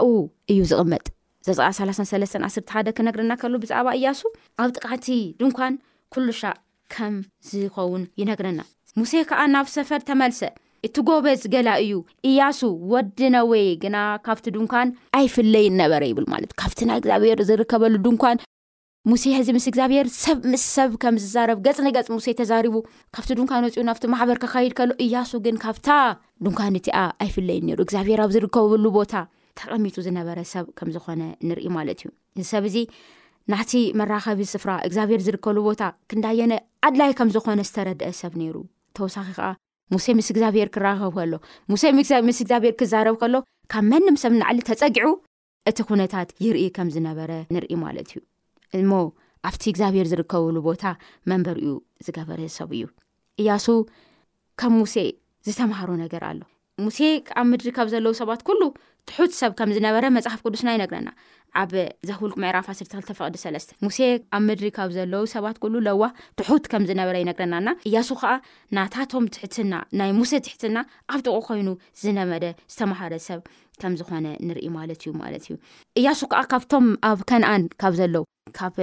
ኣኡ 0.00 0.06
እዩ 0.52 0.58
ዝቕመጥ 0.70 1.04
ዘዝቃ 1.46 1.68
33 1.78 2.36
11 2.44 2.96
ክነግርና 2.98 3.32
ከሎ 3.42 3.54
ብዛዕባ 3.62 3.88
እያሱ 3.98 4.20
ኣብ 4.64 4.70
ጥቃቲ 4.76 5.06
ድንኳን 5.40 5.74
ኩሉ 6.14 6.26
ሻእ 6.40 6.58
ከም 6.94 7.14
ዝኸውን 7.50 8.02
ይነግረና 8.22 8.60
ሙሴ 9.00 9.14
ከዓ 9.30 9.40
ናብ 9.54 9.66
ሰፈር 9.76 10.02
ተመልሰ 10.10 10.42
እቲ 10.86 10.96
ጎበዝ 11.08 11.40
ገላ 11.54 11.68
እዩ 11.84 11.94
እያሱ 12.30 12.58
ወድነወይ 12.92 13.66
ግና 13.86 13.96
ካብቲ 14.26 14.46
ድንኳን 14.56 14.88
ኣይፍለይን 15.18 15.74
ነበረ 15.82 16.02
ይብል 16.10 16.26
ማለት 16.34 16.50
እዩ 16.52 16.58
ካብቲ 16.62 16.80
ናይ 16.90 16.98
እግዚኣብሔር 17.00 17.40
ዝርከበሉ 17.48 17.94
ድንኳን 18.06 18.36
ሙሴ 19.10 19.22
ሕዚ 19.38 19.48
ምስ 19.56 19.66
እግዚኣብሄር 19.68 20.06
ሰብ 20.22 20.38
ምስ 20.52 20.62
ሰብ 20.76 20.90
ከም 21.02 21.14
ዝዛረብ 21.22 21.58
ገፅ 21.66 21.78
ንገፅ 21.84 22.06
ሙሴ 22.14 22.26
ተዛሪቡ 22.40 22.74
ካብቲ 23.16 23.30
ድንካንፅኡ 23.38 23.80
ናብቲ 23.88 24.02
ማሕበር 24.12 24.38
ከኸይድ 24.42 24.72
ከሎ 24.78 24.90
እያሱ 25.04 25.30
ግን 25.44 25.56
ካብታ 25.62 25.88
ንቲኣ 26.74 26.96
ኣይፍለዩ 27.24 27.60
ግኣብሄርኣብዝርከሉቦታተቐሚ 27.90 29.84
ዝነበረሰብምዝኾነ 30.06 31.20
ንኢ 31.50 31.64
ማት 31.78 31.88
እዩ 31.94 32.00
እዚሰብ 32.40 32.62
እዚ 32.70 32.76
ናሕቲ 33.52 33.72
መራኸቢ 34.00 34.38
ስፍራ 34.52 34.70
ግዚኣብሔር 34.90 35.20
ዝርከብሉ 35.28 35.58
ቦታ 35.70 35.82
ክዳየ 36.12 36.40
ኣድላይምዝኾነ 36.90 37.58
ዝተረድአሰብ 37.68 38.32
ተወሳሙሴምስግኣብሄርኸብሎሙምስ 38.98 41.84
ግዚኣብሔር 42.46 42.74
ክዛረብ 42.82 43.14
ከሎ 43.22 43.34
ካብ 43.74 43.84
መንም 43.92 44.16
ሰብ 44.24 44.32
ንላዕሊ 44.40 44.58
ተፀጊዑ 44.70 45.06
እቲ 45.72 45.78
ነታት 46.04 46.28
ይርኢ 46.46 46.66
ከምዝነበረ 46.78 47.30
ንርኢ 47.56 47.72
ማት 47.84 47.98
እዩ 48.04 48.18
እሞ 48.80 48.90
ኣብቲ 49.48 49.64
እግዚኣብሔር 49.72 50.06
ዝርከብሉ 50.12 50.56
ቦታ 50.68 50.82
መንበሪኡ 51.32 51.74
ዝገበረ 52.06 52.40
ሰብ 52.58 52.70
እዩ 52.76 52.84
እያሱ 53.42 53.66
ከም 54.60 54.72
ሙሴ 54.82 54.94
ዝተምሃሮ 55.46 55.90
ነገር 56.04 56.22
ኣሎ 56.30 56.40
ሙሴ 56.84 56.98
ኣብ 57.40 57.46
ምድሪ 57.52 57.68
ካብ 57.76 57.86
ዘለዉ 57.92 58.12
ሰባት 58.22 58.40
ኩሉ 58.48 58.60
ትሑት 59.08 59.32
ሰብ 59.40 59.52
ከም 59.58 59.70
ዝነበረ 59.76 60.04
መፅሓፍ 60.16 60.40
ቅዱስና 60.46 60.70
ይነግረና 60.74 61.08
ኣብ 61.60 61.70
ዘሁልቅ 62.08 62.36
ምዕራፍ 62.42 62.66
ስርቲክል 62.78 63.04
ተፈቅዲ 63.10 63.36
ሰለስተ 63.42 63.70
ሙሴ 63.84 63.98
ኣብ 64.36 64.42
ምድሪ 64.48 64.68
ካብ 64.76 64.90
ዘለዉ 64.96 65.22
ሰባት 65.34 65.56
ኩሉ 65.62 65.74
ለዋ 65.86 66.02
ትሑት 66.38 66.64
ከም 66.72 66.84
ዝነበረ 66.90 67.14
ይነግረናና 67.22 67.68
እያሱ 67.90 68.08
ከዓ 68.20 68.32
ናታቶም 68.78 69.26
ትሕትና 69.36 69.72
ናይ 70.00 70.12
ሙሴ 70.18 70.32
ትሕትና 70.46 70.78
ኣብ 71.14 71.20
ጥቁ 71.26 71.36
ኮይኑ 71.48 71.68
ዝነመደ 72.02 72.44
ዝተማሃረ 72.72 73.14
ሰብ 73.28 73.40
ከም 73.82 73.92
ዝኮነ 74.00 74.26
ንርኢ 74.46 74.66
ማለት 74.78 75.00
እዩ 75.04 75.10
ማለት 75.22 75.42
እዩ 75.46 75.54
እያሱ 76.00 76.20
ከዓ 76.32 76.42
ካብቶም 76.52 76.86
ኣብ 77.10 77.18
ከነኣን 77.30 77.62
ካብ 77.80 77.92
ዘለው 78.00 78.24
ካብ 78.58 78.76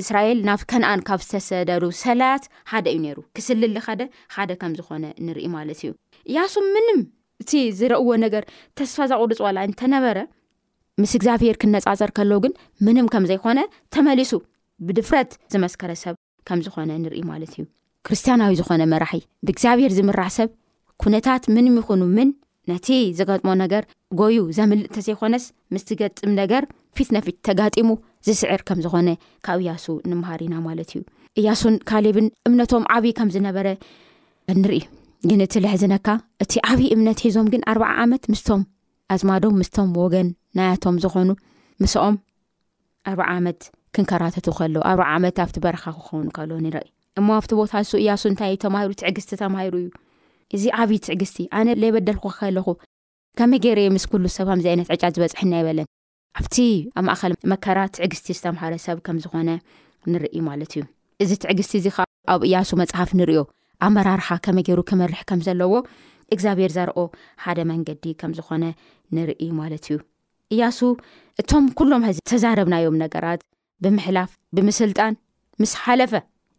እስራኤል 0.00 0.38
ናብ 0.48 0.60
ከነኣን 0.70 1.00
ካብ 1.08 1.20
ዝተሰደዱ 1.24 1.82
ሰላት 2.04 2.44
ሓደ 2.72 2.86
እዩ 2.94 3.00
ነሩ 3.06 3.18
ክስልሊ 3.36 3.76
ካደ 3.86 4.02
ሓደ 4.36 4.50
ከም 4.62 4.72
ዝኮነ 4.78 5.04
ንርኢ 5.26 5.46
ማለት 5.56 5.78
እዩ 5.82 5.90
እያሱ 6.30 6.54
ምንም 6.74 6.98
እቲ 7.44 7.52
ዝረእዎ 7.78 8.08
ነገር 8.24 8.44
ተስፋ 8.80 8.96
ዘቑዱፅወላ 9.12 9.58
እንተነበረ 9.68 10.18
ምስ 11.02 11.12
እግዚኣብሄር 11.18 11.56
ክነፃፀር 11.62 12.10
ከሎ 12.16 12.32
ግን 12.44 12.52
ምንም 12.86 13.06
ከም 13.12 13.24
ዘይኮነ 13.30 13.60
ተመሊሱ 13.94 14.32
ብድፍረት 14.86 15.30
ዝመስከረሰብ 15.54 16.14
ከምዝኮነ 16.48 16.90
ንርኢ 17.04 17.20
ማለት 17.32 17.52
እዩ 17.56 17.64
ክርስትያናዊ 18.06 18.54
ዝኮነ 18.60 18.82
መራሒ 18.92 19.20
ብእግዚኣብሄር 19.46 19.92
ዝምራሕ 19.98 20.30
ሰብ 20.38 20.50
ኩነታት 21.02 21.44
ምንም 21.56 21.76
ይኹን 21.80 22.02
ነቲ 22.70 22.88
ዘገጥሞ 23.18 23.50
ነገር 23.62 23.82
ጎዩ 24.20 24.36
ዘምልጥ 24.56 24.88
ተዘይኮነስ 24.96 25.44
ምስት 25.74 25.88
ገጥም 26.00 26.30
ነገር 26.40 26.62
ፊት 26.98 27.08
ነፊት 27.16 27.36
ተጋጢሙ 27.46 27.88
ዝስዕር 28.26 28.60
ከም 28.68 28.78
ዝኾነ 28.84 29.08
ካብ 29.46 29.58
እያሱ 29.64 29.84
ንምሃር 30.10 30.40
ኢና 30.46 30.54
ማለት 30.68 30.88
እዩ 30.94 31.00
እያሱን 31.40 31.74
ካሊብን 31.90 32.26
እምነቶም 32.48 32.84
ዓብዪ 32.96 33.06
ከም 33.18 33.28
ዝነበረ 33.34 33.66
ንርኢ 34.60 34.80
ግን 35.28 35.38
እቲ 35.46 35.54
ልሕዝነካ 35.64 36.06
እቲ 36.44 36.52
ዓብዪ 36.70 36.80
እምነት 36.96 37.18
ሒዞም 37.26 37.46
ግን 37.52 37.62
ኣርባዓ 37.72 37.90
ዓመት 38.04 38.22
ምስቶም 38.32 38.62
ኣዝማዶ 39.14 39.44
ምስቶም 39.60 39.88
ወገን 40.02 40.28
ናያቶም 40.58 40.96
ዝኾኑ 41.04 41.28
ምስኦም 41.82 42.16
ኣ 43.10 43.12
ዓመት 43.36 43.60
ክንከራቱ 43.96 44.36
ሎዓትኣብ 44.74 45.50
ረኻክኸኣቦታሱእያሱ 45.76 48.22
ታማሩትዕግስቲ 48.62 49.30
ተማሂሩ 49.42 49.72
እዩ 49.82 49.88
እዚ 50.54 50.64
ዓብዪ 50.82 50.96
ትዕግስቲ 51.06 51.36
ኣነ 51.58 51.68
ዘይበደልኩ 51.80 52.24
ከ 52.36 52.40
ኣለኹ 52.48 52.66
ከመይ 53.38 53.58
ጌይሩ 53.64 53.78
የ 53.84 53.88
ምስ 53.96 54.04
ኩሉ 54.10 54.24
ሰብ 54.36 54.46
ከምዚ 54.50 54.66
ዓይነት 54.72 54.88
ዕጫት 54.94 55.12
ዝበፅሕኒ 55.16 55.52
ይበለን 55.60 55.86
ኣብቲ 56.38 56.56
ኣብ 56.98 57.04
ማእኸል 57.08 57.32
መከራ 57.52 57.78
ትዕግስቲ 57.96 58.26
ዝተምሃረሰብ 58.38 58.96
ከም 59.06 59.16
ዝኾነ 59.24 59.48
ንርኢ 60.12 60.36
ማለት 60.48 60.72
እዩ 60.76 60.82
እዚ 61.22 61.30
ትዕግስቲ 61.44 61.72
እዚ 61.80 61.86
ከዓ 61.96 62.04
ኣብ 62.32 62.40
እያሱ 62.48 62.68
መፅሓፍ 62.82 63.10
ንርዮ 63.20 63.38
ኣመራርሓ 63.86 64.28
ከመይ 64.44 64.64
ገይሩ 64.68 64.80
ክመርሕ 64.90 65.20
ከም 65.30 65.40
ዘለዎ 65.46 65.72
እግዚኣብሄር 66.34 66.70
ዘርኦ 66.76 66.98
ሓደ 67.44 67.58
መንገዲ 67.70 68.04
ከም 68.20 68.32
ዝኾነ 68.38 68.64
ንርኢ 69.16 69.44
ማለት 69.60 69.84
እዩ 69.88 69.96
እያሱ 70.54 70.78
እቶም 71.42 71.64
ኩሎም 71.78 72.02
ዚ 72.16 72.18
ዝተዛረብናዮም 72.18 72.96
ነገራት 73.04 73.40
ብምሕላፍ 73.84 74.30
ብምስልጣን 74.56 75.14
ምስ 75.62 75.72
ሓለፈ 75.84 76.12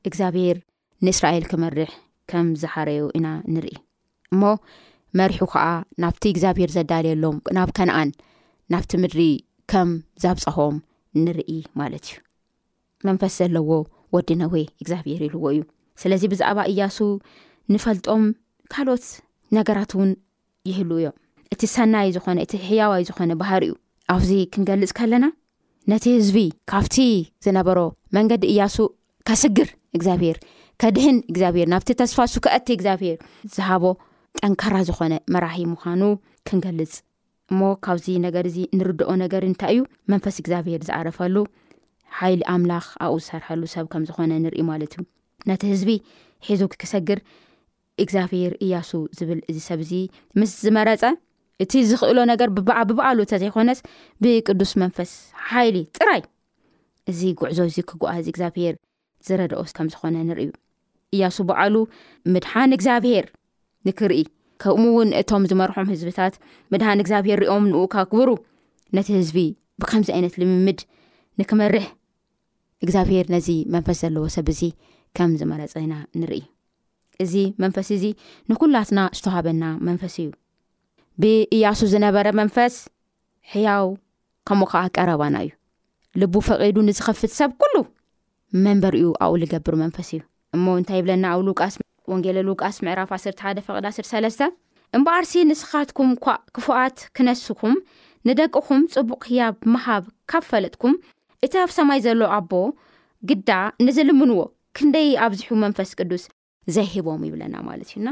እግዚኣብሄር 0.10 0.58
ንእስራኤል 1.06 1.46
ክመርሕ 1.52 1.90
ከም 2.32 2.48
ዝሓረዮ 2.62 3.02
ኢና 3.18 3.28
ንርኢ 3.54 3.74
እሞ 4.34 4.44
መሪሑ 5.20 5.42
ከዓ 5.54 5.66
ናብቲ 6.04 6.24
እግዚኣብሄር 6.34 6.70
ዘዳልየሎም 6.76 7.38
ናብ 7.58 7.70
ከነኣን 7.78 8.10
ናብቲ 8.74 8.92
ምድሪ 9.04 9.22
ከም 9.74 9.90
ዛብፀኸቦም 10.24 10.78
ንርኢ 11.26 11.52
ማለት 11.82 12.06
እዩ 12.10 12.16
መንፈስ 13.08 13.34
ዘለዎ 13.42 13.70
ወዲ 14.16 14.30
ነወይ 14.42 14.66
እግዚኣብሄር 14.82 15.22
ይልዎ 15.28 15.44
እዩ 15.54 15.62
ስለዚ 16.02 16.22
ብዛዕባ 16.34 16.60
እያሱ 16.72 16.98
ንፈልጦም 17.74 18.24
ካልኦት 18.74 19.06
ነገራት 19.58 19.92
እውን 19.98 20.12
ይህል 20.70 20.90
እዮም 20.98 21.16
እቲ 21.54 21.62
ሰናይ 21.76 22.08
ዝኾነ 22.16 22.38
እቲ 22.46 22.54
ሕያዋይ 22.68 23.04
ዝኾነ 23.10 23.32
ባህር 23.42 23.64
እዩ 23.68 23.74
ኣብዚ 24.14 24.32
ክንገልፅ 24.54 24.92
ከለና 25.00 25.26
ነቲ 25.92 26.04
ህዝቢ 26.18 26.38
ካብቲ 26.72 26.96
ዝነበሮ 27.46 27.80
መንገዲ 28.18 28.44
እያሱ 28.54 28.76
ከስግር 29.28 29.70
እግዚኣብሄር 29.98 30.38
ከድህን 30.82 31.18
እግዚኣብሄር 31.32 31.68
ናብቲ 31.74 31.90
ተስፋሱከኣቲ 32.02 32.68
እግዚኣብሄር 32.78 33.18
ዝሃቦ 33.56 33.84
ጠንካራ 34.44 34.78
ዝኮነ 34.88 35.14
መራሒ 35.34 35.60
ምዃኑ 35.74 36.02
ክንገልፅ 36.48 36.94
እሞ 37.52 37.62
ካብዚ 37.86 38.06
ነገር 38.26 38.46
እዚ 38.50 38.58
ንርድኦ 38.78 39.10
ነገር 39.24 39.42
እንታይ 39.50 39.72
እዩ 39.76 39.82
መንፈስ 40.12 40.36
እግዚኣብሄር 40.42 40.82
ዝዓረፈሉ 40.88 41.36
ሓይሊ 42.18 42.42
ኣምላኽ 42.54 42.86
ኣብኡ 43.06 43.18
ዝሰርሐሉ 43.24 43.62
ሰብ 43.74 43.86
ከምዝኾነ 43.94 44.32
ንርኢማለት 44.46 44.94
ዩ 44.98 45.02
ነቲ 45.50 45.62
ህዝቢ 45.74 45.92
ሒዙ 46.48 46.62
ክሰግር 46.82 47.20
እግዚኣብሄር 48.04 48.54
እያሱ 48.66 48.92
ዝብል 49.20 49.40
እዚ 49.52 49.58
ሰብ 49.70 49.80
ዚ 49.92 50.02
ምስዝመረፀ 50.42 51.04
እቲ 51.64 51.72
ዝኽእሎ 51.90 52.18
ነገር 52.32 52.50
ብበኣሉ 52.56 53.20
ተዘይኮነስ 53.32 53.80
ብቅዱስ 54.24 54.72
መንፈስ 54.84 55.12
ሓይሊ 55.52 55.78
ጥራይ 55.98 56.22
እዚ 57.12 57.22
ጉዕዞ 57.42 57.60
እዚ 57.72 57.78
ክጓዓዝ 57.92 58.28
ግዚኣብሄር 58.36 58.76
ዝረዳኦስ 59.28 59.72
ከምዝኾነ 59.80 60.16
ንርኢዩ 60.30 60.52
እያሱ 61.16 61.36
በዓሉ 61.50 61.76
ምድሓን 62.34 62.76
እግዚኣብሄር 62.78 63.26
ንክርኢ 63.88 64.22
ከምኡ 64.64 64.84
እውን 64.94 65.10
እቶም 65.20 65.44
ዝመርሖም 65.52 65.90
ህዝብታት 65.94 66.36
ምድሓን 66.74 67.02
እግዚኣብሄር 67.04 67.40
ሪኦም 67.44 67.66
ንኡ 67.72 67.80
ካክብሩ 67.94 68.30
ነቲ 68.98 69.08
ህዝቢ 69.20 69.38
ብከምዚ 69.82 70.10
ዓይነት 70.16 70.36
ልምምድ 70.42 70.80
ንክመርሕ 71.40 71.86
እግዚኣብሄር 72.86 73.26
ነዚ 73.36 73.48
መንፈስ 73.76 74.00
ዘለዎ 74.04 74.26
ሰብ 74.36 74.48
እዚ 74.54 74.62
ከም 75.18 75.32
ዝመለፀና 75.40 75.94
ንርኢ 76.20 76.42
እዚ 77.24 77.34
መንፈስ 77.64 77.90
እዚ 77.98 78.06
ንኩላትና 78.52 79.00
ዝተዋሃበና 79.18 79.64
መንፈስ 79.90 80.16
እዩ 80.24 80.28
ብእያሱ 81.24 81.80
ዝነበረ 81.94 82.28
መንፈስ 82.42 82.74
ሕያው 83.54 83.88
ከምኡ 84.50 84.68
ከዓ 84.72 84.82
ቀረባና 84.98 85.36
እዩ 85.46 85.50
ልቡ 86.22 86.36
ፈቂዱ 86.50 86.76
ንዝኸፍት 86.90 87.34
ሰብ 87.40 87.52
ኩሉ 87.62 87.76
መንበሪ 88.66 88.94
እዩ 89.04 89.12
ኣኡ 89.26 89.34
ዝገብር 89.44 89.76
መንፈስ 89.84 90.10
እዩ 90.16 90.22
እሞ 90.56 90.66
እንታይ 90.80 90.98
ይብለና 91.00 91.26
ኣብ 91.34 91.42
ሉቃስ 91.48 91.74
ወንጌለ 92.12 92.40
ሉቃስ 92.50 92.76
ምዕራፍ 92.86 93.10
1ስ1 93.18 93.62
ቅድ 93.66 93.86
1ስ3 93.92 94.42
እምበኣር 94.98 95.24
ሲ 95.30 95.34
ንስኻትኩም 95.50 96.10
ኳክፉኣት 96.26 96.98
ክነስኩም 97.18 97.74
ንደቅኹም 98.28 98.82
ፅቡቅ 98.96 99.24
ያብ 99.40 99.56
ምሃብ 99.74 100.04
ካብ 100.32 100.44
ፈለጥኩም 100.52 100.94
እቲ 101.46 101.54
ኣብ 101.64 101.72
ሰማይ 101.78 102.00
ዘሎ 102.06 102.22
ኣቦ 102.38 102.54
ግዳ 103.30 103.52
ንዝልምንዎ 103.86 104.38
ክንደይ 104.78 105.10
ኣብዝሑ 105.26 105.50
መንፈስ 105.66 105.92
ቅዱስ 106.00 106.24
ዘይሂቦም 106.76 107.24
ይብለና 107.28 107.56
ማለት 107.70 107.90
እዩና 107.94 108.10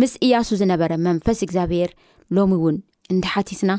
ምስ 0.00 0.14
እያሱ 0.26 0.48
ዝነበረ 0.60 0.92
መንፈስ 1.08 1.40
እግዚኣብሄር 1.46 1.92
ሎሚ 2.38 2.52
እውን 2.60 2.78
እንዳሓቲትና 3.14 3.72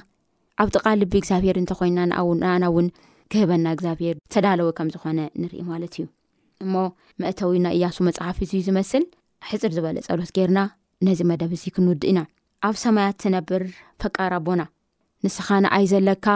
ኣብ 0.63 0.69
ጥቓል 0.75 0.99
ልቢ 1.03 1.13
እግዚኣብሄር 1.21 1.57
እንተኮይና 1.63 1.99
ንውንኣና 2.13 2.63
እውን 2.73 2.87
ክህበና 3.33 3.65
እግዚኣብሄር 3.77 4.15
ዝተዳለወ 4.21 4.69
ከም 4.79 4.91
ዝኾነ 4.95 5.19
ንርኢ 5.41 5.61
ማለት 5.73 5.93
እዩ 5.97 6.05
እሞ 6.65 6.73
መእተዊ 7.21 7.55
ና 7.65 7.67
እያሱ 7.77 7.97
መፅሓፍ 8.07 8.37
እዙ 8.45 8.51
ዝመስል 8.67 9.03
ሕፅር 9.49 9.71
ዝበለ 9.77 9.97
ፀሎት 10.07 10.31
ጌርና 10.37 10.59
ነዚ 11.05 11.19
መደብ 11.29 11.51
እዚ 11.57 11.63
ክንውድእ 11.75 12.07
ኢና 12.11 12.19
ኣብ 12.67 12.75
ሰማያት 12.83 13.17
ትነብር 13.23 13.63
ፈቃራኣቦና 14.01 14.61
ንስኻንኣይ 15.25 15.85
ዘለካ 15.91 16.27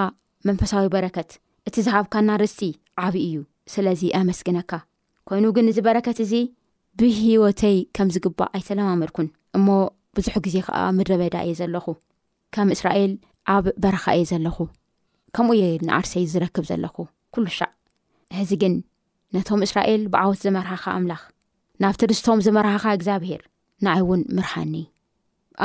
መንፈሳዊ 0.47 0.85
በረከት 0.95 1.29
እቲ 1.69 1.75
ዝሃብካናርስቲ 1.87 2.63
ዓብዪ 3.05 3.23
እዩ 3.29 3.37
ስለዚ 3.73 4.01
ኣመስግነካ 4.19 4.71
ኮይኑ 5.29 5.45
ግን 5.55 5.65
እዚ 5.71 5.79
በረከት 5.87 6.17
እዚ 6.25 6.33
ብሂወተይ 6.99 7.77
ከም 7.97 8.07
ዝግባእ 8.15 8.49
ኣይተለማምርኩን 8.57 9.27
እሞ 9.57 9.67
ብዙሕ 10.17 10.35
ግዜ 10.45 10.55
ከዓ 10.67 10.77
ምድረበዳ 10.97 11.35
እየ 11.45 11.53
ዘለኹ 11.59 11.85
ከም 12.55 12.71
እስራኤል 12.75 13.11
ኣብ 13.55 13.65
በረኻ 13.83 14.05
እየ 14.17 14.25
ዘለኹ 14.31 14.57
ከምኡየ 15.35 15.61
ንኣርሰይ 15.89 16.23
ዝረክብ 16.31 16.63
ዘለኹ 16.71 16.95
ሉሻዕ 17.45 17.69
ዚግ 18.49 18.63
ነቶም 19.35 19.61
እስራኤል 19.65 20.01
ብዓወት 20.13 20.39
ዘመርሓኻ 20.45 20.83
ኣምላኽ 20.99 21.21
ናብቲድስቶም 21.83 22.39
ዝመርሓኻ 22.45 22.85
እግዚኣብሄር 22.95 23.41
ንኣይ 23.85 23.99
እውን 24.03 24.21
ምርሓኒ 24.37 24.73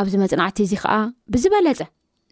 ኣብዚ 0.00 0.12
መጽናዕቲ 0.22 0.58
እዙይ 0.66 0.78
ኸዓ 0.82 0.94
ብዝበለፀ 1.32 1.80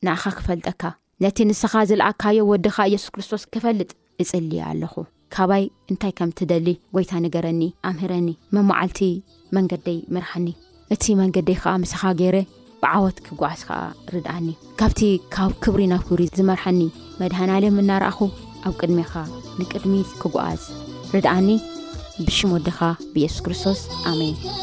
ንኣኻ 0.04 0.22
ክፈልጠካ 0.38 0.82
ነቲ 1.24 1.38
ንስኻ 1.48 1.72
ዝለኣካዮ 1.90 2.38
ወድኻ 2.52 2.76
ኢየሱስ 2.90 3.10
ክርስቶስ 3.14 3.42
ክፈልጥ 3.54 3.90
እጽል 4.22 4.46
ኣለኹ 4.70 4.94
ካባይ 5.34 5.62
እንታይ 5.90 6.12
ከም 6.18 6.30
ትደሊ 6.38 6.68
ጐይታ 6.96 7.12
ነገረኒ 7.26 7.62
ኣምህረኒ 7.88 8.28
መመዓልቲ 8.54 9.00
መንገደይ 9.56 9.98
ምርሕኒ 10.16 10.48
እቲ 10.96 11.04
መንገደይ 11.22 11.56
ከዓ 11.62 11.72
ምስኻ 11.84 12.02
ገይረ 12.20 12.36
ብዓወት 12.82 13.18
ክጓዓዝ 13.26 13.60
ከዓ 13.68 13.80
ርድኣኒ 14.14 14.48
ካብቲ 14.80 15.02
ካብ 15.36 15.52
ክብሪ 15.64 15.82
ናብ 15.92 16.02
ክብሪ 16.08 16.24
ዝመርሐኒ 16.38 16.82
መድሃናልም 17.22 17.78
እናርኣኹ 17.84 18.18
ኣብ 18.68 18.74
ቅድሚኻ 18.82 19.12
ንቅድሚ 19.60 19.94
ክጓዓዝ 20.22 20.62
ርድዓኒ 21.14 21.48
ብሽሙ 22.26 22.48
ወድኻ 22.54 22.78
ብየሱስ 23.14 23.40
ክርስቶስ 23.44 23.80
ኣሚንዘይ 24.12 24.62